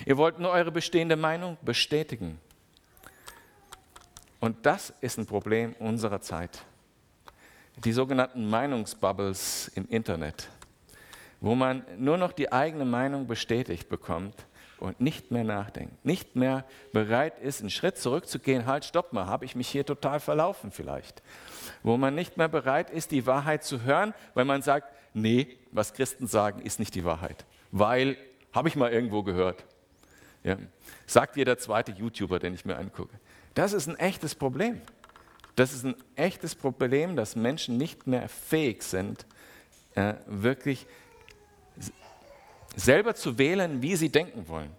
Ihr 0.05 0.17
wollt 0.17 0.39
nur 0.39 0.51
eure 0.51 0.71
bestehende 0.71 1.15
Meinung 1.15 1.57
bestätigen. 1.61 2.39
Und 4.39 4.65
das 4.65 4.93
ist 5.01 5.17
ein 5.17 5.25
Problem 5.25 5.75
unserer 5.79 6.21
Zeit. 6.21 6.63
Die 7.83 7.91
sogenannten 7.91 8.49
Meinungsbubbles 8.49 9.69
im 9.75 9.87
Internet, 9.89 10.49
wo 11.41 11.55
man 11.55 11.85
nur 11.97 12.17
noch 12.17 12.31
die 12.31 12.51
eigene 12.51 12.85
Meinung 12.85 13.27
bestätigt 13.27 13.89
bekommt 13.89 14.45
und 14.79 15.01
nicht 15.01 15.31
mehr 15.31 15.43
nachdenkt, 15.43 16.05
nicht 16.05 16.35
mehr 16.35 16.65
bereit 16.93 17.39
ist, 17.39 17.61
einen 17.61 17.69
Schritt 17.69 17.97
zurückzugehen, 17.97 18.65
halt, 18.65 18.85
stopp 18.85 19.13
mal, 19.13 19.25
habe 19.25 19.45
ich 19.45 19.55
mich 19.55 19.67
hier 19.67 19.85
total 19.85 20.19
verlaufen 20.19 20.71
vielleicht. 20.71 21.21
Wo 21.83 21.97
man 21.97 22.15
nicht 22.15 22.37
mehr 22.37 22.47
bereit 22.47 22.89
ist, 22.89 23.11
die 23.11 23.25
Wahrheit 23.25 23.63
zu 23.63 23.83
hören, 23.83 24.13
weil 24.33 24.45
man 24.45 24.61
sagt, 24.61 24.93
nee, 25.13 25.57
was 25.71 25.93
Christen 25.93 26.27
sagen, 26.27 26.61
ist 26.61 26.79
nicht 26.79 26.95
die 26.95 27.05
Wahrheit, 27.05 27.45
weil 27.71 28.17
habe 28.53 28.67
ich 28.67 28.75
mal 28.75 28.91
irgendwo 28.91 29.23
gehört. 29.23 29.63
Ja. 30.43 30.57
Sagt 31.05 31.35
jeder 31.35 31.57
zweite 31.57 31.91
YouTuber, 31.91 32.39
den 32.39 32.53
ich 32.53 32.65
mir 32.65 32.77
angucke. 32.77 33.19
Das 33.53 33.73
ist 33.73 33.87
ein 33.87 33.97
echtes 33.97 34.35
Problem. 34.35 34.81
Das 35.55 35.73
ist 35.73 35.83
ein 35.83 35.95
echtes 36.15 36.55
Problem, 36.55 37.15
dass 37.15 37.35
Menschen 37.35 37.77
nicht 37.77 38.07
mehr 38.07 38.29
fähig 38.29 38.81
sind, 38.83 39.25
äh, 39.95 40.13
wirklich 40.25 40.87
selber 42.79 43.15
zu 43.15 43.37
wählen, 43.37 43.81
wie 43.81 43.95
sie 43.95 44.09
denken 44.09 44.47
wollen, 44.47 44.71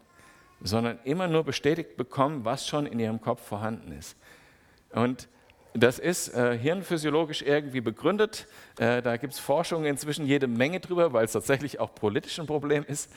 sondern 0.62 0.98
immer 1.04 1.28
nur 1.28 1.44
bestätigt 1.44 1.96
bekommen, 1.96 2.44
was 2.44 2.66
schon 2.66 2.86
in 2.86 2.98
ihrem 2.98 3.20
Kopf 3.20 3.46
vorhanden 3.46 3.92
ist. 3.92 4.16
Und 4.92 5.28
das 5.72 6.00
ist 6.00 6.34
äh, 6.34 6.58
hirnphysiologisch 6.58 7.42
irgendwie 7.42 7.80
begründet. 7.80 8.48
Äh, 8.76 9.02
da 9.02 9.16
gibt 9.16 9.34
es 9.34 9.38
Forschung 9.38 9.84
inzwischen 9.84 10.26
jede 10.26 10.48
Menge 10.48 10.80
drüber, 10.80 11.12
weil 11.12 11.24
es 11.24 11.32
tatsächlich 11.32 11.78
auch 11.78 11.94
politisch 11.94 12.40
ein 12.40 12.46
Problem 12.46 12.84
ist. 12.86 13.12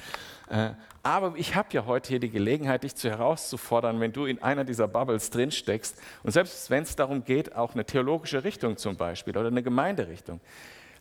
Äh, 0.50 0.72
aber 1.02 1.34
ich 1.36 1.56
habe 1.56 1.70
ja 1.72 1.86
heute 1.88 2.10
hier 2.10 2.20
die 2.20 2.30
Gelegenheit, 2.30 2.84
dich 2.84 2.96
zu 2.96 3.10
herauszufordern, 3.10 4.00
wenn 4.00 4.12
du 4.12 4.26
in 4.26 4.42
einer 4.44 4.66
dieser 4.66 4.88
Bubbles 4.88 5.32
drinsteckst. 5.32 6.00
Und 6.22 6.32
selbst 6.32 6.70
wenn 6.70 6.84
es 6.84 6.96
darum 6.96 7.24
geht, 7.24 7.56
auch 7.56 7.74
eine 7.74 7.86
theologische 7.86 8.44
Richtung 8.44 8.78
zum 8.78 8.98
Beispiel 8.98 9.36
oder 9.36 9.48
eine 9.48 9.64
Gemeinderichtung. 9.64 10.40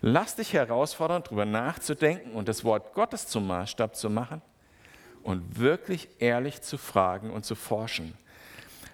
Lass 0.04 0.34
dich 0.34 0.52
herausfordern, 0.52 1.22
darüber 1.22 1.44
nachzudenken 1.44 2.32
und 2.32 2.48
das 2.48 2.64
Wort 2.64 2.92
Gottes 2.92 3.28
zum 3.28 3.46
Maßstab 3.46 3.94
zu 3.94 4.10
machen 4.10 4.42
und 5.22 5.58
wirklich 5.58 6.08
ehrlich 6.18 6.60
zu 6.60 6.76
fragen 6.76 7.30
und 7.30 7.44
zu 7.44 7.54
forschen. 7.54 8.14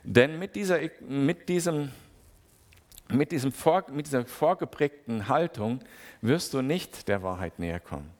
Denn 0.05 0.38
mit, 0.38 0.55
dieser, 0.55 0.79
mit 1.01 1.49
diesem 1.49 1.90
mit, 3.11 3.33
diesem 3.33 3.53
vor, 3.53 3.85
mit 3.90 4.07
dieser 4.07 4.27
vorgeprägten 4.27 5.29
Haltung 5.29 5.81
wirst 6.21 6.53
du 6.53 6.61
nicht 6.61 7.09
der 7.09 7.23
Wahrheit 7.23 7.59
näher 7.59 7.81
kommen. 7.81 8.11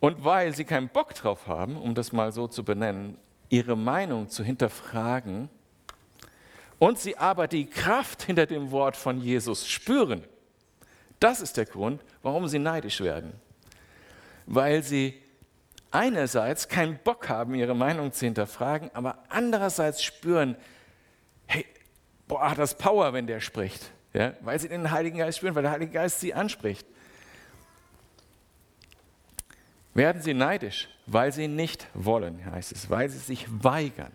Und 0.00 0.24
weil 0.24 0.54
sie 0.54 0.64
keinen 0.64 0.88
Bock 0.88 1.14
drauf 1.14 1.46
haben, 1.46 1.76
um 1.76 1.94
das 1.94 2.12
mal 2.12 2.32
so 2.32 2.48
zu 2.48 2.64
benennen, 2.64 3.16
ihre 3.48 3.76
Meinung 3.76 4.28
zu 4.28 4.42
hinterfragen 4.42 5.48
und 6.84 6.98
sie 6.98 7.16
aber 7.16 7.48
die 7.48 7.64
Kraft 7.64 8.24
hinter 8.24 8.44
dem 8.44 8.70
Wort 8.70 8.94
von 8.94 9.18
Jesus 9.18 9.66
spüren, 9.66 10.22
das 11.18 11.40
ist 11.40 11.56
der 11.56 11.64
Grund, 11.64 12.02
warum 12.22 12.46
sie 12.46 12.58
neidisch 12.58 13.00
werden. 13.00 13.32
Weil 14.44 14.82
sie 14.82 15.18
einerseits 15.90 16.68
keinen 16.68 16.98
Bock 16.98 17.30
haben, 17.30 17.54
ihre 17.54 17.74
Meinung 17.74 18.12
zu 18.12 18.26
hinterfragen, 18.26 18.90
aber 18.92 19.24
andererseits 19.30 20.02
spüren, 20.02 20.56
hey, 21.46 21.64
boah, 22.28 22.54
das 22.54 22.76
Power, 22.76 23.14
wenn 23.14 23.26
der 23.26 23.40
spricht. 23.40 23.90
Ja? 24.12 24.34
Weil 24.42 24.60
sie 24.60 24.68
den 24.68 24.90
Heiligen 24.90 25.16
Geist 25.16 25.38
spüren, 25.38 25.54
weil 25.54 25.62
der 25.62 25.72
Heilige 25.72 25.92
Geist 25.92 26.20
sie 26.20 26.34
anspricht. 26.34 26.86
Werden 29.94 30.20
sie 30.20 30.34
neidisch, 30.34 30.90
weil 31.06 31.32
sie 31.32 31.48
nicht 31.48 31.86
wollen, 31.94 32.44
heißt 32.44 32.72
es, 32.72 32.90
weil 32.90 33.08
sie 33.08 33.20
sich 33.20 33.46
weigern. 33.48 34.12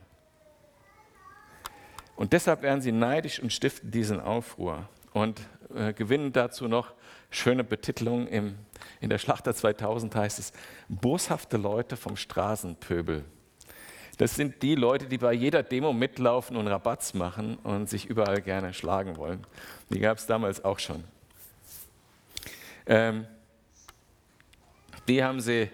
Und 2.19 2.33
deshalb 2.33 2.63
werden 2.63 2.81
sie 2.81 2.91
neidisch 2.91 3.39
und 3.39 3.53
stiften 3.53 3.91
diesen 3.91 4.19
Aufruhr 4.19 4.89
und 5.13 5.39
äh, 5.73 5.93
gewinnen 5.93 6.33
dazu 6.33 6.67
noch 6.67 6.91
schöne 7.29 7.63
Betitelungen. 7.63 8.27
Im, 8.27 8.55
in 8.99 9.09
der 9.09 9.19
Schlachter 9.19 9.55
2000 9.55 10.13
heißt 10.13 10.37
es, 10.37 10.51
boshafte 10.89 11.55
Leute 11.55 11.95
vom 11.95 12.17
Straßenpöbel. 12.17 13.23
Das 14.17 14.35
sind 14.35 14.61
die 14.63 14.75
Leute, 14.75 15.05
die 15.05 15.17
bei 15.17 15.31
jeder 15.31 15.63
Demo 15.63 15.93
mitlaufen 15.93 16.57
und 16.57 16.67
Rabatz 16.67 17.13
machen 17.13 17.55
und 17.63 17.89
sich 17.89 18.07
überall 18.07 18.41
gerne 18.41 18.73
schlagen 18.73 19.15
wollen. 19.15 19.47
Die 19.89 19.99
gab 19.99 20.17
es 20.17 20.25
damals 20.25 20.65
auch 20.65 20.79
schon. 20.79 21.05
Ähm, 22.85 23.27
die, 25.07 25.23
haben 25.23 25.39
sie, 25.39 25.69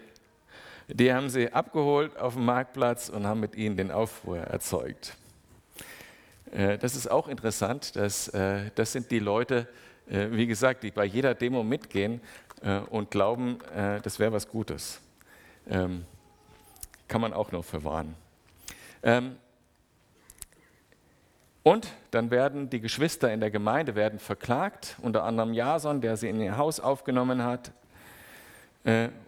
die 0.86 1.12
haben 1.12 1.28
sie 1.28 1.52
abgeholt 1.52 2.16
auf 2.16 2.34
dem 2.34 2.44
Marktplatz 2.44 3.08
und 3.08 3.26
haben 3.26 3.40
mit 3.40 3.56
ihnen 3.56 3.76
den 3.76 3.90
Aufruhr 3.90 4.38
erzeugt. 4.38 5.16
Äh, 6.52 6.78
das 6.78 6.94
ist 6.94 7.10
auch 7.10 7.28
interessant. 7.28 7.96
Dass, 7.96 8.28
äh, 8.28 8.70
das 8.74 8.92
sind 8.92 9.10
die 9.10 9.18
Leute, 9.18 9.66
äh, 10.08 10.28
wie 10.30 10.46
gesagt, 10.46 10.82
die 10.82 10.90
bei 10.90 11.04
jeder 11.04 11.34
Demo 11.34 11.62
mitgehen 11.62 12.20
und 12.88 13.10
glauben, 13.10 13.58
das 14.02 14.18
wäre 14.18 14.32
was 14.32 14.48
Gutes. 14.48 14.98
Ähm, 15.68 16.06
kann 17.06 17.20
man 17.20 17.34
auch 17.34 17.52
noch 17.52 17.66
verwahren. 17.66 18.14
Ähm, 19.02 19.36
und 21.62 21.92
dann 22.12 22.30
werden 22.30 22.70
die 22.70 22.80
Geschwister 22.80 23.30
in 23.30 23.40
der 23.40 23.50
Gemeinde 23.50 23.94
werden 23.94 24.18
verklagt, 24.18 24.96
unter 25.02 25.24
anderem 25.24 25.52
Jason, 25.52 26.00
der 26.00 26.16
sie 26.16 26.30
in 26.30 26.40
ihr 26.40 26.56
Haus 26.56 26.80
aufgenommen 26.80 27.44
hat. 27.44 27.72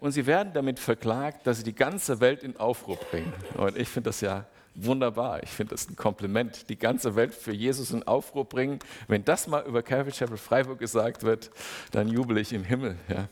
Und 0.00 0.12
sie 0.12 0.24
werden 0.24 0.54
damit 0.54 0.78
verklagt, 0.78 1.46
dass 1.46 1.58
sie 1.58 1.64
die 1.64 1.74
ganze 1.74 2.20
Welt 2.20 2.42
in 2.42 2.56
Aufruhr 2.56 2.96
bringen. 2.96 3.32
Und 3.58 3.76
ich 3.76 3.90
finde 3.90 4.08
das 4.08 4.22
ja 4.22 4.46
wunderbar. 4.84 5.42
Ich 5.42 5.50
finde 5.50 5.74
das 5.74 5.88
ein 5.88 5.96
Kompliment. 5.96 6.68
Die 6.68 6.78
ganze 6.78 7.16
Welt 7.16 7.34
für 7.34 7.52
Jesus 7.52 7.90
in 7.90 8.02
Aufruhr 8.04 8.44
bringen. 8.44 8.78
Wenn 9.06 9.24
das 9.24 9.46
mal 9.46 9.64
über 9.64 9.82
Calvary 9.82 10.12
Chapel 10.12 10.36
Freiburg 10.36 10.78
gesagt 10.78 11.22
wird, 11.22 11.50
dann 11.90 12.08
jubel 12.08 12.38
ich 12.38 12.52
im 12.52 12.64
Himmel. 12.64 12.96
Ja. 13.08 13.28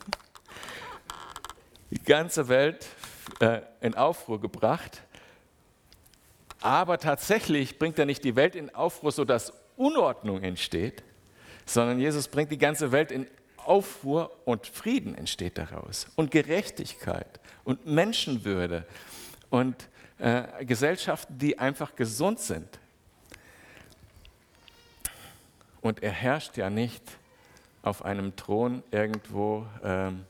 Die 1.91 2.03
ganze 2.03 2.49
Welt 2.49 2.87
äh, 3.41 3.61
in 3.81 3.95
Aufruhr 3.95 4.41
gebracht 4.41 5.03
aber 6.67 6.99
tatsächlich 6.99 7.79
bringt 7.79 7.97
er 7.99 8.07
nicht 8.07 8.25
die 8.25 8.35
Welt 8.35 8.57
in 8.57 8.75
Aufruhr, 8.75 9.13
sodass 9.13 9.53
Unordnung 9.77 10.43
entsteht, 10.43 11.05
sondern 11.65 12.01
Jesus 12.01 12.27
bringt 12.27 12.51
die 12.51 12.59
ganze 12.59 12.93
Welt 12.93 13.13
in 13.13 13.29
Aufruhr 13.57 14.37
und 14.45 14.67
Frieden 14.67 15.17
entsteht 15.17 15.59
daraus 15.59 16.09
und 16.17 16.31
Gerechtigkeit 16.31 17.41
und 17.63 17.87
Menschenwürde 17.87 18.85
und 19.51 19.89
äh, 20.19 20.65
Gesellschaften, 20.65 21.39
die 21.39 21.59
einfach 21.59 21.95
gesund 21.95 22.41
sind. 22.41 22.79
Und 25.81 26.03
er 26.03 26.13
herrscht 26.13 26.57
ja 26.57 26.71
nicht 26.71 27.03
auf 27.83 28.05
einem 28.05 28.35
Thron 28.35 28.83
irgendwo, 28.91 29.67
ähm, 29.85 30.25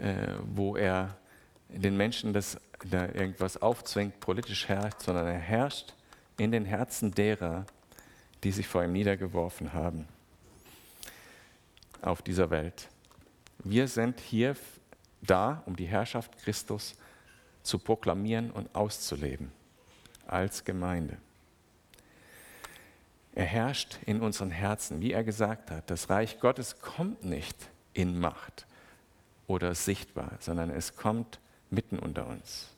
äh, 0.00 0.14
wo 0.54 0.76
er 0.76 1.16
den 1.68 1.96
Menschen 1.96 2.32
das 2.32 2.58
da 2.90 3.06
irgendwas 3.06 3.56
aufzwingt, 3.56 4.20
politisch 4.20 4.68
herrscht, 4.68 5.02
sondern 5.02 5.26
er 5.26 5.38
herrscht 5.38 5.94
in 6.38 6.52
den 6.52 6.64
Herzen 6.64 7.12
derer, 7.12 7.64
die 8.44 8.52
sich 8.52 8.66
vor 8.66 8.84
ihm 8.84 8.92
niedergeworfen 8.92 9.72
haben 9.72 10.06
auf 12.02 12.22
dieser 12.22 12.50
Welt. 12.50 12.88
Wir 13.58 13.88
sind 13.88 14.20
hier 14.20 14.56
da, 15.22 15.62
um 15.66 15.76
die 15.76 15.86
Herrschaft 15.86 16.36
Christus 16.38 16.94
zu 17.66 17.78
proklamieren 17.78 18.50
und 18.50 18.74
auszuleben 18.74 19.52
als 20.26 20.64
Gemeinde. 20.64 21.18
Er 23.34 23.44
herrscht 23.44 23.98
in 24.06 24.22
unseren 24.22 24.50
Herzen, 24.50 25.02
wie 25.02 25.12
er 25.12 25.22
gesagt 25.22 25.70
hat. 25.70 25.90
Das 25.90 26.08
Reich 26.08 26.40
Gottes 26.40 26.80
kommt 26.80 27.24
nicht 27.24 27.56
in 27.92 28.18
Macht 28.18 28.66
oder 29.46 29.74
sichtbar, 29.74 30.32
sondern 30.40 30.70
es 30.70 30.96
kommt 30.96 31.38
mitten 31.70 31.98
unter 31.98 32.26
uns. 32.26 32.68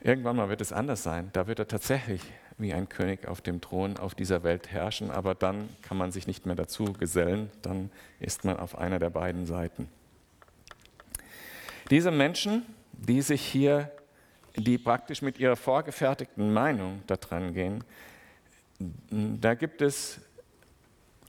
Irgendwann 0.00 0.34
mal 0.34 0.48
wird 0.48 0.60
es 0.60 0.72
anders 0.72 1.04
sein. 1.04 1.30
Da 1.32 1.46
wird 1.46 1.60
er 1.60 1.68
tatsächlich 1.68 2.22
wie 2.58 2.72
ein 2.72 2.88
König 2.88 3.28
auf 3.28 3.40
dem 3.40 3.60
Thron 3.60 3.96
auf 3.98 4.14
dieser 4.14 4.42
Welt 4.42 4.70
herrschen, 4.72 5.10
aber 5.10 5.34
dann 5.34 5.68
kann 5.82 5.96
man 5.96 6.10
sich 6.10 6.26
nicht 6.26 6.44
mehr 6.44 6.56
dazu 6.56 6.92
gesellen, 6.92 7.50
dann 7.62 7.90
ist 8.18 8.44
man 8.44 8.58
auf 8.58 8.76
einer 8.76 8.98
der 8.98 9.10
beiden 9.10 9.46
Seiten. 9.46 9.88
Diese 11.90 12.10
Menschen, 12.10 12.64
die 12.92 13.22
sich 13.22 13.42
hier, 13.42 13.90
die 14.56 14.78
praktisch 14.78 15.22
mit 15.22 15.38
ihrer 15.38 15.56
vorgefertigten 15.56 16.52
Meinung 16.52 17.02
da 17.06 17.16
dran 17.16 17.54
gehen, 17.54 17.84
da 19.10 19.54
gibt 19.54 19.82
es 19.82 20.20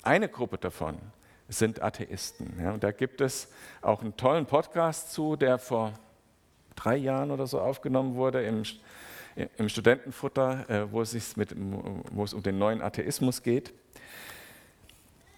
eine 0.02 0.28
Gruppe 0.28 0.58
davon, 0.58 0.98
sind 1.48 1.82
Atheisten. 1.82 2.54
Ja, 2.60 2.74
und 2.74 2.84
da 2.84 2.92
gibt 2.92 3.22
es 3.22 3.50
auch 3.82 4.02
einen 4.02 4.18
tollen 4.18 4.46
Podcast 4.46 5.14
zu, 5.14 5.36
der 5.36 5.60
vor 5.60 5.94
drei 6.76 6.98
Jahren 6.98 7.32
oder 7.32 7.48
so 7.48 7.60
aufgenommen 7.60 8.16
wurde 8.16 8.44
im, 8.44 8.64
im 9.58 9.70
Studentenfutter, 9.70 10.70
äh, 10.70 10.92
wo, 10.92 11.02
es 11.02 11.38
mit, 11.38 11.56
wo 11.56 12.24
es 12.24 12.34
um 12.34 12.44
den 12.44 12.58
neuen 12.58 12.82
Atheismus 12.82 13.44
geht. 13.44 13.74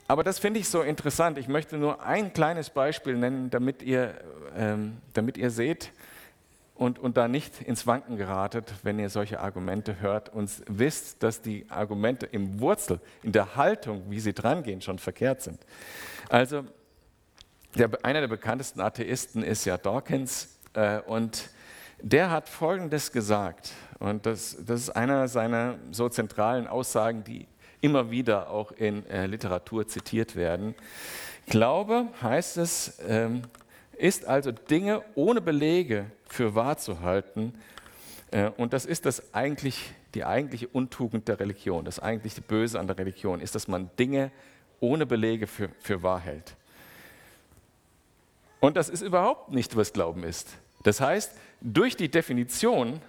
Aber 0.08 0.24
das 0.24 0.38
finde 0.40 0.60
ich 0.60 0.70
so 0.70 0.82
interessant. 0.82 1.38
Ich 1.38 1.48
möchte 1.48 1.78
nur 1.78 2.04
ein 2.04 2.32
kleines 2.32 2.70
Beispiel 2.70 3.16
nennen, 3.16 3.50
damit 3.50 3.82
ihr, 3.82 4.16
ähm, 4.56 4.98
damit 5.14 5.38
ihr 5.38 5.50
seht 5.50 5.92
und, 6.76 7.00
und 7.00 7.18
da 7.18 7.28
nicht 7.28 7.62
ins 7.62 7.88
Wanken 7.88 8.18
geratet, 8.18 8.72
wenn 8.84 9.00
ihr 9.00 9.10
solche 9.10 9.40
Argumente 9.40 10.00
hört 10.02 10.30
und 10.30 10.52
wisst, 10.68 11.24
dass 11.24 11.42
die 11.42 11.66
Argumente 11.70 12.28
im 12.28 12.60
Wurzel, 12.60 13.00
in 13.24 13.32
der 13.32 13.56
Haltung, 13.56 14.04
wie 14.10 14.20
sie 14.20 14.34
drangehen, 14.34 14.82
schon 14.82 15.00
verkehrt 15.00 15.42
sind. 15.42 15.60
Also 16.30 16.66
der, 17.74 17.90
einer 18.04 18.22
der 18.22 18.28
bekanntesten 18.28 18.82
Atheisten 18.82 19.44
ist 19.44 19.66
ja 19.66 19.78
Dawkins, 19.78 20.60
äh, 20.74 21.00
und 21.00 21.50
der 22.02 22.30
hat 22.30 22.50
Folgendes 22.50 23.12
gesagt, 23.12 23.72
und 24.00 24.26
das, 24.26 24.58
das 24.66 24.82
ist 24.82 24.90
einer 24.90 25.28
seiner 25.28 25.80
so 25.92 26.10
zentralen 26.10 26.68
Aussagen, 26.68 27.24
die 27.24 27.48
immer 27.86 28.10
wieder 28.10 28.50
auch 28.50 28.72
in 28.72 29.06
äh, 29.06 29.28
Literatur 29.28 29.88
zitiert 29.88 30.36
werden. 30.36 30.74
Glaube, 31.46 32.08
heißt 32.20 32.58
es, 32.58 32.98
ähm, 33.08 33.44
ist 33.96 34.26
also 34.26 34.52
Dinge 34.52 35.04
ohne 35.14 35.40
Belege 35.40 36.08
für 36.28 36.56
wahr 36.56 36.80
zu 36.80 37.02
halten. 37.02 37.54
Äh, 38.32 38.50
und 38.58 38.74
das 38.74 38.88
ist 38.88 39.06
das 39.06 39.36
eigentlich 39.36 39.94
die 40.16 40.26
eigentliche 40.26 40.68
Untugend 40.68 41.28
der 41.28 41.40
Religion, 41.40 41.86
das 41.86 42.00
eigentliche 42.00 42.42
Böse 42.42 42.80
an 42.80 42.88
der 42.88 42.98
Religion 42.98 43.40
ist, 43.40 43.54
dass 43.54 43.68
man 43.68 43.92
Dinge 44.00 44.32
ohne 44.80 45.06
Belege 45.06 45.46
für, 45.46 45.70
für 45.80 46.02
wahr 46.02 46.20
hält. 46.20 46.56
Und 48.62 48.78
das 48.78 48.90
ist 48.90 49.04
überhaupt 49.04 49.52
nicht, 49.52 49.76
was 49.76 49.94
Glauben 49.94 50.24
ist. 50.24 50.50
Das 50.82 51.02
heißt, 51.02 51.34
durch 51.62 51.96
die 51.96 52.10
Definition, 52.10 53.00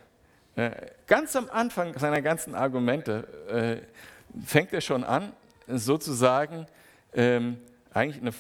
äh, 0.55 0.71
ganz 1.07 1.35
am 1.35 1.49
Anfang 1.49 1.99
seiner 1.99 2.21
ganzen 2.21 2.55
Argumente, 2.55 3.81
äh, 3.83 3.97
fängt 4.45 4.73
er 4.73 4.81
schon 4.81 5.05
an, 5.05 5.33
sozusagen 5.67 6.67
ähm, 7.15 7.59
eigentlich 7.93 8.21
eine, 8.21 8.33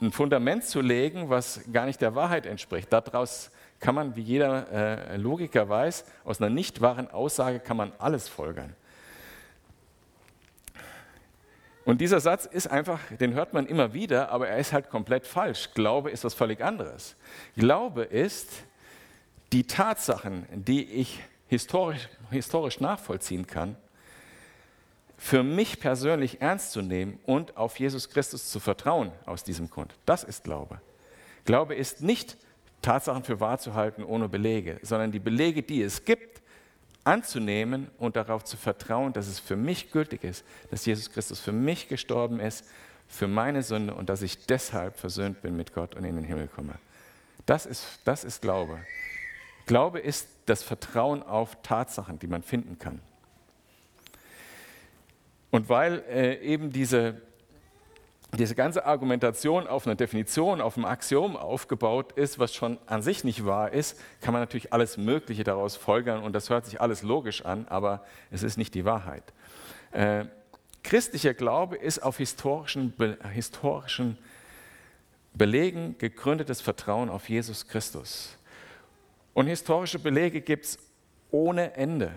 ein 0.00 0.12
Fundament 0.12 0.64
zu 0.64 0.80
legen, 0.80 1.30
was 1.30 1.60
gar 1.72 1.86
nicht 1.86 2.00
der 2.00 2.14
Wahrheit 2.14 2.46
entspricht. 2.46 2.92
Daraus 2.92 3.50
kann 3.80 3.94
man, 3.94 4.14
wie 4.16 4.22
jeder 4.22 4.70
äh, 4.70 5.16
Logiker 5.16 5.68
weiß, 5.68 6.04
aus 6.24 6.40
einer 6.40 6.50
nicht 6.50 6.80
wahren 6.80 7.10
Aussage 7.10 7.58
kann 7.58 7.76
man 7.76 7.92
alles 7.98 8.28
folgern. 8.28 8.74
Und 11.84 12.00
dieser 12.00 12.20
Satz 12.20 12.46
ist 12.46 12.68
einfach, 12.68 13.00
den 13.18 13.34
hört 13.34 13.54
man 13.54 13.66
immer 13.66 13.92
wieder, 13.92 14.30
aber 14.30 14.48
er 14.48 14.58
ist 14.58 14.72
halt 14.72 14.88
komplett 14.88 15.26
falsch. 15.26 15.70
Glaube 15.74 16.10
ist 16.10 16.22
was 16.22 16.34
völlig 16.34 16.62
anderes. 16.62 17.16
Glaube 17.56 18.04
ist 18.04 18.48
die 19.52 19.66
Tatsachen, 19.66 20.46
die 20.52 20.84
ich 20.84 21.20
historisch, 21.48 22.08
historisch 22.30 22.80
nachvollziehen 22.80 23.46
kann, 23.46 23.76
für 25.22 25.44
mich 25.44 25.78
persönlich 25.78 26.42
ernst 26.42 26.72
zu 26.72 26.82
nehmen 26.82 27.20
und 27.26 27.56
auf 27.56 27.78
Jesus 27.78 28.10
Christus 28.10 28.50
zu 28.50 28.58
vertrauen 28.58 29.12
aus 29.24 29.44
diesem 29.44 29.70
Grund. 29.70 29.94
Das 30.04 30.24
ist 30.24 30.42
Glaube. 30.42 30.80
Glaube 31.44 31.76
ist 31.76 32.02
nicht 32.02 32.36
Tatsachen 32.82 33.22
für 33.22 33.38
wahr 33.38 33.58
zu 33.58 33.74
halten 33.74 34.02
ohne 34.02 34.28
Belege, 34.28 34.80
sondern 34.82 35.12
die 35.12 35.20
Belege, 35.20 35.62
die 35.62 35.80
es 35.80 36.04
gibt, 36.04 36.42
anzunehmen 37.04 37.88
und 37.98 38.16
darauf 38.16 38.42
zu 38.42 38.56
vertrauen, 38.56 39.12
dass 39.12 39.28
es 39.28 39.38
für 39.38 39.54
mich 39.54 39.92
gültig 39.92 40.24
ist, 40.24 40.44
dass 40.72 40.84
Jesus 40.84 41.08
Christus 41.08 41.38
für 41.38 41.52
mich 41.52 41.86
gestorben 41.86 42.40
ist, 42.40 42.64
für 43.06 43.28
meine 43.28 43.62
Sünde 43.62 43.94
und 43.94 44.08
dass 44.08 44.22
ich 44.22 44.46
deshalb 44.46 44.98
versöhnt 44.98 45.40
bin 45.40 45.56
mit 45.56 45.72
Gott 45.72 45.94
und 45.94 46.02
in 46.04 46.16
den 46.16 46.24
Himmel 46.24 46.48
komme. 46.48 46.74
Das 47.46 47.64
ist, 47.64 48.00
das 48.04 48.24
ist 48.24 48.42
Glaube. 48.42 48.80
Glaube 49.66 50.00
ist 50.00 50.26
das 50.46 50.64
Vertrauen 50.64 51.22
auf 51.22 51.62
Tatsachen, 51.62 52.18
die 52.18 52.26
man 52.26 52.42
finden 52.42 52.80
kann. 52.80 53.00
Und 55.52 55.68
weil 55.68 56.02
äh, 56.10 56.40
eben 56.40 56.72
diese 56.72 57.22
diese 58.38 58.54
ganze 58.54 58.86
Argumentation 58.86 59.66
auf 59.66 59.86
einer 59.86 59.94
Definition, 59.94 60.62
auf 60.62 60.78
einem 60.78 60.86
Axiom 60.86 61.36
aufgebaut 61.36 62.12
ist, 62.12 62.38
was 62.38 62.54
schon 62.54 62.78
an 62.86 63.02
sich 63.02 63.24
nicht 63.24 63.44
wahr 63.44 63.72
ist, 63.72 64.00
kann 64.22 64.32
man 64.32 64.40
natürlich 64.40 64.72
alles 64.72 64.96
Mögliche 64.96 65.44
daraus 65.44 65.76
folgern 65.76 66.22
und 66.22 66.32
das 66.32 66.48
hört 66.48 66.64
sich 66.64 66.80
alles 66.80 67.02
logisch 67.02 67.44
an, 67.44 67.66
aber 67.68 68.02
es 68.30 68.42
ist 68.42 68.56
nicht 68.56 68.74
die 68.74 68.86
Wahrheit. 68.86 69.22
Äh, 69.90 70.24
christlicher 70.82 71.34
Glaube 71.34 71.76
ist 71.76 71.98
auf 71.98 72.16
historischen, 72.16 72.94
be 72.96 73.18
historischen 73.34 74.16
Belegen 75.34 75.96
gegründetes 75.98 76.62
Vertrauen 76.62 77.10
auf 77.10 77.28
Jesus 77.28 77.68
Christus. 77.68 78.38
Und 79.34 79.46
historische 79.46 79.98
Belege 79.98 80.40
gibt 80.40 80.64
es 80.64 80.78
ohne 81.30 81.74
Ende 81.74 82.12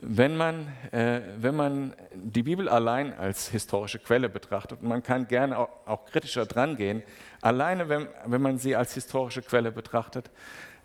wenn 0.00 0.36
man, 0.36 0.68
äh, 0.92 1.20
wenn 1.38 1.56
man 1.56 1.94
die 2.14 2.42
Bibel 2.42 2.68
allein 2.68 3.12
als 3.18 3.48
historische 3.48 3.98
Quelle 3.98 4.28
betrachtet, 4.28 4.80
und 4.82 4.88
man 4.88 5.02
kann 5.02 5.26
gerne 5.26 5.58
auch, 5.58 5.68
auch 5.86 6.04
kritischer 6.06 6.46
drangehen, 6.46 7.02
alleine 7.40 7.88
wenn, 7.88 8.06
wenn 8.26 8.40
man 8.40 8.58
sie 8.58 8.76
als 8.76 8.94
historische 8.94 9.42
Quelle 9.42 9.72
betrachtet, 9.72 10.30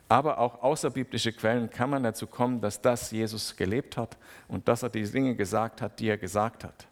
aber 0.09 0.39
auch 0.39 0.61
außerbiblische 0.61 1.31
Quellen 1.31 1.69
kann 1.69 1.89
man 1.89 2.03
dazu 2.03 2.27
kommen, 2.27 2.61
dass 2.61 2.81
das 2.81 3.11
Jesus 3.11 3.55
gelebt 3.55 3.97
hat 3.97 4.17
und 4.47 4.67
dass 4.67 4.83
er 4.83 4.89
die 4.89 5.03
Dinge 5.03 5.35
gesagt 5.35 5.81
hat, 5.81 5.99
die 5.99 6.07
er 6.07 6.17
gesagt 6.17 6.63
hat. 6.63 6.87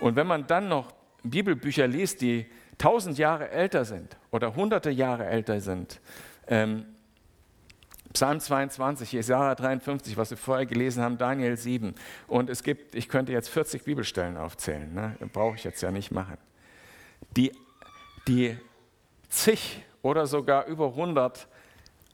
Und 0.00 0.16
wenn 0.16 0.26
man 0.26 0.46
dann 0.46 0.68
noch 0.68 0.92
Bibelbücher 1.22 1.86
liest, 1.86 2.20
die 2.20 2.46
tausend 2.78 3.18
Jahre 3.18 3.50
älter 3.50 3.84
sind 3.84 4.16
oder 4.30 4.54
hunderte 4.54 4.90
Jahre 4.90 5.26
älter 5.26 5.60
sind, 5.60 6.00
ähm, 6.46 6.86
Psalm 8.12 8.40
22, 8.40 9.12
Jesaja 9.12 9.54
53, 9.54 10.16
was 10.16 10.30
wir 10.30 10.36
vorher 10.36 10.66
gelesen 10.66 11.02
haben, 11.02 11.18
Daniel 11.18 11.56
7. 11.56 11.94
Und 12.26 12.48
es 12.50 12.62
gibt, 12.62 12.94
ich 12.94 13.08
könnte 13.08 13.32
jetzt 13.32 13.48
40 13.50 13.84
Bibelstellen 13.84 14.36
aufzählen, 14.36 14.92
ne? 14.92 15.16
brauche 15.32 15.56
ich 15.56 15.64
jetzt 15.64 15.82
ja 15.82 15.90
nicht 15.90 16.10
machen. 16.10 16.38
Die, 17.36 17.52
die 18.26 18.56
zig 19.28 19.84
oder 20.02 20.26
sogar 20.26 20.66
über 20.66 20.88
100 20.88 21.48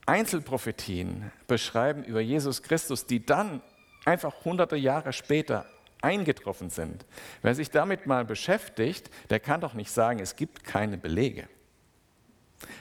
Einzelprophetien 0.05 1.31
beschreiben 1.47 2.03
über 2.03 2.21
Jesus 2.21 2.61
Christus, 2.61 3.05
die 3.05 3.25
dann 3.25 3.61
einfach 4.05 4.45
hunderte 4.45 4.75
Jahre 4.75 5.13
später 5.13 5.65
eingetroffen 6.01 6.69
sind. 6.69 7.05
Wer 7.41 7.55
sich 7.55 7.71
damit 7.71 8.05
mal 8.05 8.25
beschäftigt, 8.25 9.09
der 9.29 9.39
kann 9.39 9.61
doch 9.61 9.73
nicht 9.73 9.91
sagen, 9.91 10.19
es 10.19 10.35
gibt 10.35 10.63
keine 10.63 10.97
Belege. 10.97 11.47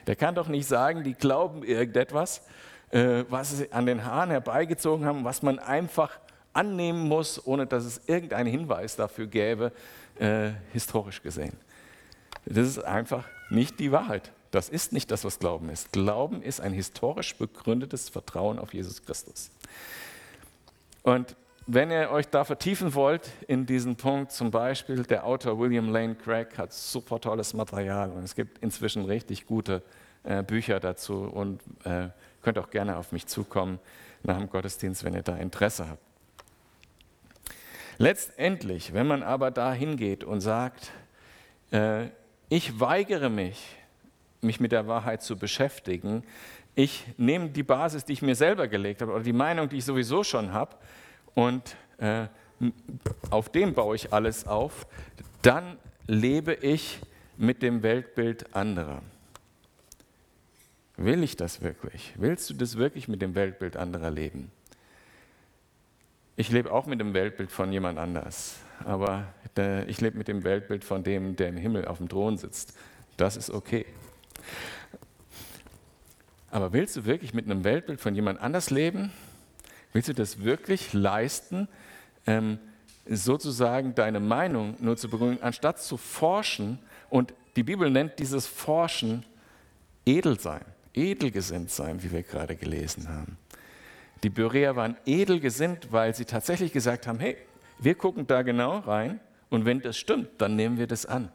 Der 0.06 0.16
kann 0.16 0.34
doch 0.34 0.48
nicht 0.48 0.66
sagen, 0.66 1.02
die 1.02 1.14
glauben 1.14 1.64
irgendetwas 1.64 2.42
was 2.90 3.56
sie 3.56 3.72
an 3.72 3.86
den 3.86 4.04
Haaren 4.04 4.30
herbeigezogen 4.30 5.04
haben, 5.04 5.24
was 5.24 5.42
man 5.42 5.58
einfach 5.58 6.18
annehmen 6.52 7.08
muss, 7.08 7.44
ohne 7.46 7.66
dass 7.66 7.84
es 7.84 8.00
irgendeinen 8.06 8.48
Hinweis 8.48 8.96
dafür 8.96 9.26
gäbe, 9.26 9.72
äh, 10.18 10.50
historisch 10.72 11.22
gesehen. 11.22 11.56
Das 12.46 12.68
ist 12.68 12.78
einfach 12.78 13.24
nicht 13.50 13.80
die 13.80 13.92
Wahrheit. 13.92 14.32
Das 14.50 14.68
ist 14.68 14.92
nicht 14.92 15.10
das, 15.10 15.24
was 15.24 15.38
Glauben 15.38 15.68
ist. 15.68 15.92
Glauben 15.92 16.42
ist 16.42 16.60
ein 16.60 16.72
historisch 16.72 17.34
begründetes 17.36 18.08
Vertrauen 18.08 18.58
auf 18.58 18.72
Jesus 18.72 19.02
Christus. 19.02 19.50
Und 21.02 21.34
wenn 21.66 21.90
ihr 21.90 22.10
euch 22.10 22.28
da 22.28 22.44
vertiefen 22.44 22.94
wollt 22.94 23.30
in 23.48 23.66
diesen 23.66 23.96
Punkt, 23.96 24.32
zum 24.32 24.50
Beispiel 24.50 25.02
der 25.02 25.24
Autor 25.24 25.58
William 25.58 25.90
Lane 25.90 26.14
Craig 26.14 26.56
hat 26.58 26.72
super 26.72 27.18
tolles 27.20 27.54
Material 27.54 28.10
und 28.10 28.22
es 28.22 28.34
gibt 28.34 28.58
inzwischen 28.58 29.06
richtig 29.06 29.46
gute 29.46 29.82
äh, 30.22 30.42
Bücher 30.42 30.78
dazu 30.78 31.22
und 31.22 31.62
äh, 31.84 32.08
könnt 32.44 32.58
auch 32.58 32.70
gerne 32.70 32.96
auf 32.96 33.10
mich 33.10 33.26
zukommen 33.26 33.80
nach 34.22 34.38
dem 34.38 34.48
Gottesdienst, 34.48 35.02
wenn 35.04 35.14
ihr 35.14 35.22
da 35.22 35.36
Interesse 35.36 35.88
habt. 35.88 36.02
Letztendlich, 37.98 38.92
wenn 38.92 39.06
man 39.06 39.22
aber 39.22 39.50
da 39.50 39.72
hingeht 39.72 40.24
und 40.24 40.40
sagt, 40.40 40.92
äh, 41.70 42.08
ich 42.48 42.80
weigere 42.80 43.30
mich, 43.30 43.76
mich 44.40 44.60
mit 44.60 44.72
der 44.72 44.86
Wahrheit 44.86 45.22
zu 45.22 45.36
beschäftigen, 45.36 46.22
ich 46.74 47.06
nehme 47.16 47.50
die 47.50 47.62
Basis, 47.62 48.04
die 48.04 48.14
ich 48.14 48.22
mir 48.22 48.34
selber 48.34 48.66
gelegt 48.68 49.00
habe, 49.00 49.12
oder 49.12 49.22
die 49.22 49.32
Meinung, 49.32 49.68
die 49.68 49.78
ich 49.78 49.84
sowieso 49.84 50.24
schon 50.24 50.52
habe, 50.52 50.76
und 51.34 51.76
äh, 51.98 52.26
auf 53.30 53.48
dem 53.48 53.74
baue 53.74 53.96
ich 53.96 54.12
alles 54.12 54.46
auf, 54.46 54.86
dann 55.42 55.78
lebe 56.06 56.54
ich 56.54 57.00
mit 57.36 57.62
dem 57.62 57.82
Weltbild 57.82 58.54
anderer. 58.54 59.02
Will 60.96 61.22
ich 61.22 61.36
das 61.36 61.60
wirklich? 61.60 62.14
Willst 62.16 62.48
du 62.50 62.54
das 62.54 62.76
wirklich 62.76 63.08
mit 63.08 63.20
dem 63.20 63.34
Weltbild 63.34 63.76
anderer 63.76 64.10
leben? 64.10 64.50
Ich 66.36 66.50
lebe 66.50 66.72
auch 66.72 66.86
mit 66.86 67.00
dem 67.00 67.14
Weltbild 67.14 67.50
von 67.50 67.72
jemand 67.72 67.98
anders, 67.98 68.56
aber 68.84 69.32
ich 69.86 70.00
lebe 70.00 70.18
mit 70.18 70.26
dem 70.26 70.42
Weltbild 70.42 70.84
von 70.84 71.04
dem, 71.04 71.36
der 71.36 71.48
im 71.48 71.56
Himmel 71.56 71.84
auf 71.86 71.98
dem 71.98 72.08
Thron 72.08 72.38
sitzt. 72.38 72.74
Das 73.16 73.36
ist 73.36 73.50
okay. 73.50 73.86
Aber 76.50 76.72
willst 76.72 76.96
du 76.96 77.04
wirklich 77.04 77.34
mit 77.34 77.44
einem 77.44 77.64
Weltbild 77.64 78.00
von 78.00 78.14
jemand 78.14 78.40
anders 78.40 78.70
leben? 78.70 79.12
Willst 79.92 80.08
du 80.08 80.12
das 80.12 80.42
wirklich 80.42 80.92
leisten, 80.92 81.68
ähm, 82.26 82.58
sozusagen 83.08 83.94
deine 83.94 84.20
Meinung 84.20 84.76
nur 84.80 84.96
zu 84.96 85.08
begründen, 85.08 85.42
anstatt 85.42 85.80
zu 85.80 85.96
forschen? 85.96 86.78
Und 87.10 87.34
die 87.54 87.62
Bibel 87.62 87.90
nennt 87.90 88.18
dieses 88.18 88.46
Forschen 88.46 89.24
Edelgesinnt 90.94 91.70
sein, 91.70 92.02
wie 92.02 92.12
wir 92.12 92.22
gerade 92.22 92.56
gelesen 92.56 93.08
haben. 93.08 93.36
Die 94.22 94.30
Bereer 94.30 94.76
waren 94.76 94.96
edelgesinnt, 95.04 95.92
weil 95.92 96.14
sie 96.14 96.24
tatsächlich 96.24 96.72
gesagt 96.72 97.06
haben, 97.06 97.18
hey, 97.18 97.36
wir 97.78 97.94
gucken 97.94 98.26
da 98.26 98.42
genau 98.42 98.78
rein 98.78 99.20
und 99.50 99.64
wenn 99.66 99.80
das 99.80 99.98
stimmt, 99.98 100.30
dann 100.38 100.56
nehmen 100.56 100.78
wir 100.78 100.86
das 100.86 101.04
an. 101.04 101.30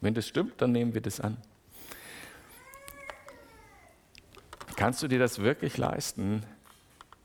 Wenn 0.00 0.12
das 0.12 0.28
stimmt, 0.28 0.60
dann 0.60 0.72
nehmen 0.72 0.92
wir 0.92 1.00
das 1.00 1.20
an. 1.20 1.38
Kannst 4.76 5.02
du 5.02 5.08
dir 5.08 5.18
das 5.18 5.38
wirklich 5.38 5.78
leisten, 5.78 6.42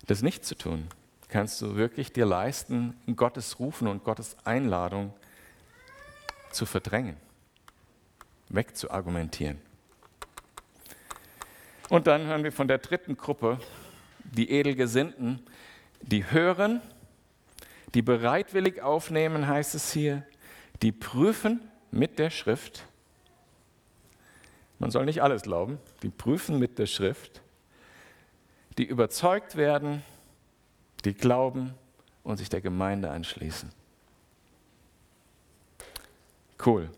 das 0.06 0.22
nicht 0.22 0.46
zu 0.46 0.56
tun? 0.56 0.88
Kannst 1.28 1.62
du 1.62 1.76
wirklich 1.76 2.14
dir 2.14 2.26
leisten, 2.26 2.96
Gottes 3.16 3.60
Rufen 3.60 3.88
und 3.88 4.04
Gottes 4.04 4.38
Einladung 4.46 5.14
zu 6.52 6.66
verdrängen, 6.66 7.18
wegzuargumentieren? 8.50 9.69
Und 11.90 12.08
dann 12.08 12.26
hören 12.28 12.44
wir 12.44 12.52
von 12.52 12.68
der 12.68 12.78
dritten 12.78 13.18
Gruppe, 13.18 13.60
die 14.24 14.52
Edelgesinnten, 14.52 15.42
die 16.02 16.30
hören, 16.30 16.82
die 17.94 18.02
bereitwillig 18.02 18.82
aufnehmen, 18.82 19.48
heißt 19.48 19.76
es 19.76 19.92
hier, 19.92 20.24
die 20.82 20.92
prüfen 20.92 21.60
mit 21.92 22.20
der 22.20 22.30
Schrift. 22.30 22.86
Man 24.78 24.92
soll 24.92 25.06
nicht 25.06 25.24
alles 25.24 25.42
glauben, 25.42 25.80
die 26.04 26.10
prüfen 26.10 26.60
mit 26.60 26.78
der 26.78 26.86
Schrift, 26.86 27.42
die 28.78 28.86
überzeugt 28.86 29.56
werden 29.56 30.04
die 31.06 31.14
glauben 31.14 31.74
und 32.24 32.38
sich 32.38 32.50
der 32.50 32.62
Gemeinde 32.62 33.10
anschließen. 33.10 33.72
Cool. 36.66 36.90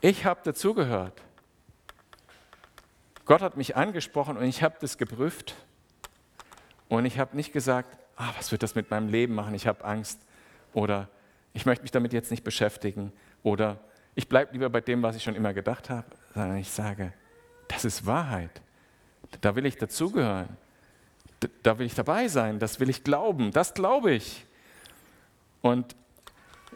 Ich 0.00 0.24
habe 0.24 0.40
dazugehört. 0.42 1.20
Gott 3.30 3.42
hat 3.42 3.56
mich 3.56 3.76
angesprochen 3.76 4.36
und 4.36 4.42
ich 4.42 4.64
habe 4.64 4.74
das 4.80 4.98
geprüft. 4.98 5.54
Und 6.88 7.04
ich 7.04 7.20
habe 7.20 7.36
nicht 7.36 7.52
gesagt, 7.52 7.96
ah, 8.16 8.32
was 8.36 8.50
wird 8.50 8.64
das 8.64 8.74
mit 8.74 8.90
meinem 8.90 9.08
Leben 9.08 9.36
machen? 9.36 9.54
Ich 9.54 9.68
habe 9.68 9.84
Angst. 9.84 10.18
Oder 10.72 11.08
ich 11.52 11.64
möchte 11.64 11.82
mich 11.82 11.92
damit 11.92 12.12
jetzt 12.12 12.32
nicht 12.32 12.42
beschäftigen. 12.42 13.12
Oder 13.44 13.78
ich 14.16 14.28
bleibe 14.28 14.52
lieber 14.54 14.68
bei 14.68 14.80
dem, 14.80 15.04
was 15.04 15.14
ich 15.14 15.22
schon 15.22 15.36
immer 15.36 15.52
gedacht 15.52 15.90
habe. 15.90 16.08
Sondern 16.34 16.56
ich 16.56 16.70
sage, 16.70 17.12
das 17.68 17.84
ist 17.84 18.04
Wahrheit. 18.04 18.62
Da 19.42 19.54
will 19.54 19.64
ich 19.64 19.78
dazugehören. 19.78 20.48
Da 21.62 21.78
will 21.78 21.86
ich 21.86 21.94
dabei 21.94 22.26
sein. 22.26 22.58
Das 22.58 22.80
will 22.80 22.90
ich 22.90 23.04
glauben. 23.04 23.52
Das 23.52 23.74
glaube 23.74 24.10
ich. 24.10 24.44
Und 25.62 25.94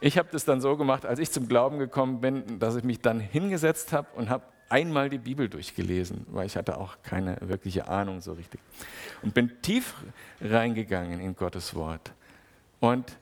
ich 0.00 0.18
habe 0.18 0.28
das 0.30 0.44
dann 0.44 0.60
so 0.60 0.76
gemacht, 0.76 1.04
als 1.04 1.18
ich 1.18 1.32
zum 1.32 1.48
Glauben 1.48 1.80
gekommen 1.80 2.20
bin, 2.20 2.60
dass 2.60 2.76
ich 2.76 2.84
mich 2.84 3.00
dann 3.00 3.18
hingesetzt 3.18 3.92
habe 3.92 4.06
und 4.14 4.30
habe 4.30 4.44
einmal 4.74 5.08
die 5.08 5.18
Bibel 5.18 5.48
durchgelesen, 5.48 6.26
weil 6.30 6.46
ich 6.46 6.56
hatte 6.56 6.78
auch 6.78 6.96
keine 7.04 7.36
wirkliche 7.40 7.86
Ahnung 7.86 8.20
so 8.20 8.32
richtig. 8.32 8.60
Und 9.22 9.32
bin 9.32 9.62
tief 9.62 9.94
reingegangen 10.40 11.20
in 11.20 11.36
Gottes 11.36 11.76
Wort. 11.76 12.10
Und 12.80 13.16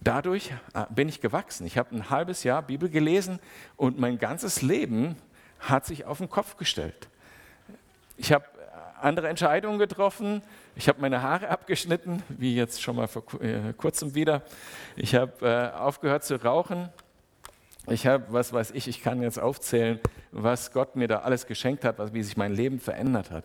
dadurch 0.00 0.52
äh, 0.72 0.86
bin 0.88 1.10
ich 1.10 1.20
gewachsen. 1.20 1.66
Ich 1.66 1.76
habe 1.76 1.94
ein 1.94 2.08
halbes 2.08 2.44
Jahr 2.44 2.62
Bibel 2.62 2.88
gelesen 2.88 3.40
und 3.76 3.98
mein 3.98 4.18
ganzes 4.18 4.62
Leben 4.62 5.16
hat 5.60 5.84
sich 5.84 6.06
auf 6.06 6.16
den 6.16 6.30
Kopf 6.30 6.56
gestellt. 6.56 7.08
Ich 8.16 8.32
habe 8.32 8.46
andere 9.02 9.28
Entscheidungen 9.28 9.78
getroffen. 9.78 10.40
Ich 10.76 10.88
habe 10.88 10.98
meine 11.02 11.20
Haare 11.20 11.50
abgeschnitten, 11.50 12.22
wie 12.30 12.56
jetzt 12.56 12.80
schon 12.80 12.96
mal 12.96 13.06
vor 13.06 13.22
äh, 13.42 13.74
kurzem 13.76 14.14
wieder. 14.14 14.40
Ich 14.96 15.14
habe 15.14 15.46
äh, 15.46 15.76
aufgehört 15.78 16.24
zu 16.24 16.42
rauchen. 16.42 16.88
Ich 17.90 18.06
habe, 18.06 18.24
was 18.28 18.52
weiß 18.52 18.72
ich, 18.72 18.86
ich 18.88 19.02
kann 19.02 19.22
jetzt 19.22 19.38
aufzählen, 19.38 19.98
was 20.30 20.72
Gott 20.72 20.96
mir 20.96 21.08
da 21.08 21.20
alles 21.20 21.46
geschenkt 21.46 21.84
hat, 21.84 22.12
wie 22.12 22.22
sich 22.22 22.36
mein 22.36 22.54
Leben 22.54 22.80
verändert 22.80 23.30
hat. 23.30 23.44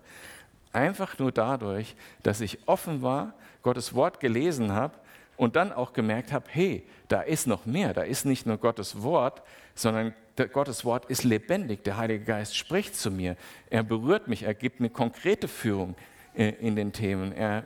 Einfach 0.73 1.17
nur 1.19 1.31
dadurch, 1.31 1.95
dass 2.23 2.41
ich 2.41 2.67
offen 2.67 3.01
war, 3.01 3.33
Gottes 3.61 3.93
Wort 3.93 4.19
gelesen 4.19 4.73
habe 4.73 4.95
und 5.37 5.55
dann 5.55 5.71
auch 5.71 5.93
gemerkt 5.93 6.31
habe, 6.31 6.45
hey, 6.49 6.83
da 7.07 7.21
ist 7.21 7.47
noch 7.47 7.65
mehr, 7.65 7.93
da 7.93 8.01
ist 8.01 8.25
nicht 8.25 8.45
nur 8.45 8.57
Gottes 8.57 9.01
Wort, 9.01 9.41
sondern 9.75 10.13
Gottes 10.51 10.83
Wort 10.83 11.05
ist 11.05 11.23
lebendig. 11.23 11.83
Der 11.83 11.97
Heilige 11.97 12.25
Geist 12.25 12.57
spricht 12.57 12.95
zu 12.95 13.11
mir, 13.11 13.37
er 13.69 13.83
berührt 13.83 14.27
mich, 14.27 14.43
er 14.43 14.53
gibt 14.53 14.79
eine 14.79 14.89
konkrete 14.89 15.47
Führung 15.47 15.95
äh, 16.35 16.49
in 16.59 16.75
den 16.75 16.91
Themen. 16.91 17.31
Er, 17.31 17.65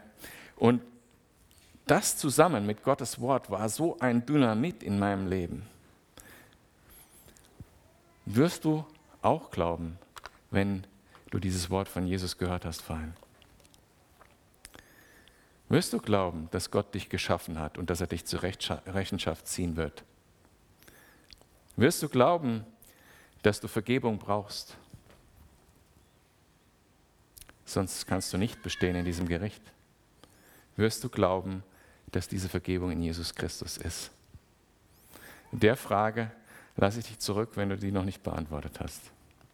und 0.58 0.82
das 1.88 2.18
zusammen 2.18 2.66
mit 2.66 2.84
Gottes 2.84 3.20
Wort 3.22 3.50
war 3.50 3.70
so 3.70 3.98
ein 4.00 4.26
Dynamit 4.26 4.84
in 4.84 5.00
meinem 5.00 5.28
Leben. 5.28 5.66
Wirst 8.30 8.66
du 8.66 8.86
auch 9.22 9.52
glauben, 9.52 9.98
wenn 10.52 10.86
du 11.32 11.40
dieses 11.40 11.70
Wort 11.70 11.88
von 11.88 12.06
Jesus 12.06 12.38
gehört 12.38 12.66
hast, 12.66 12.82
Fein? 12.82 13.16
Wirst 15.70 15.94
du 15.94 16.00
glauben, 16.00 16.50
dass 16.52 16.70
Gott 16.70 16.94
dich 16.94 17.08
geschaffen 17.08 17.58
hat 17.58 17.78
und 17.78 17.90
dass 17.90 18.02
er 18.02 18.08
dich 18.08 18.26
zur 18.26 18.44
Rechenschaft 18.44 19.48
ziehen 19.48 19.78
wird? 19.78 20.04
Wirst 21.78 22.04
du 22.04 22.10
glauben, 22.10 22.66
dass 23.44 23.62
du 23.62 23.70
Vergebung 23.70 24.20
brauchst? 24.20 24.76
Sonst 27.64 28.08
kannst 28.08 28.34
du 28.34 28.38
nicht 28.38 28.62
bestehen 28.62 28.98
in 28.98 29.06
diesem 29.06 29.30
Gericht. 29.30 29.62
Wirst 30.76 31.02
du 31.02 31.08
glauben, 31.08 31.64
dass 32.12 32.28
diese 32.28 32.50
Vergebung 32.50 32.92
in 32.92 33.02
Jesus 33.02 33.34
Christus 33.34 33.78
ist? 33.78 34.12
Der 35.54 35.78
Frage 35.78 36.30
lasse 36.78 37.00
ich 37.00 37.08
dich 37.08 37.20
zurück, 37.20 37.52
wenn 37.56 37.70
du 37.70 37.78
die 37.78 37.92
noch 37.92 38.06
nicht 38.06 38.24
beantwortet 38.24 38.80
hast. 38.80 39.12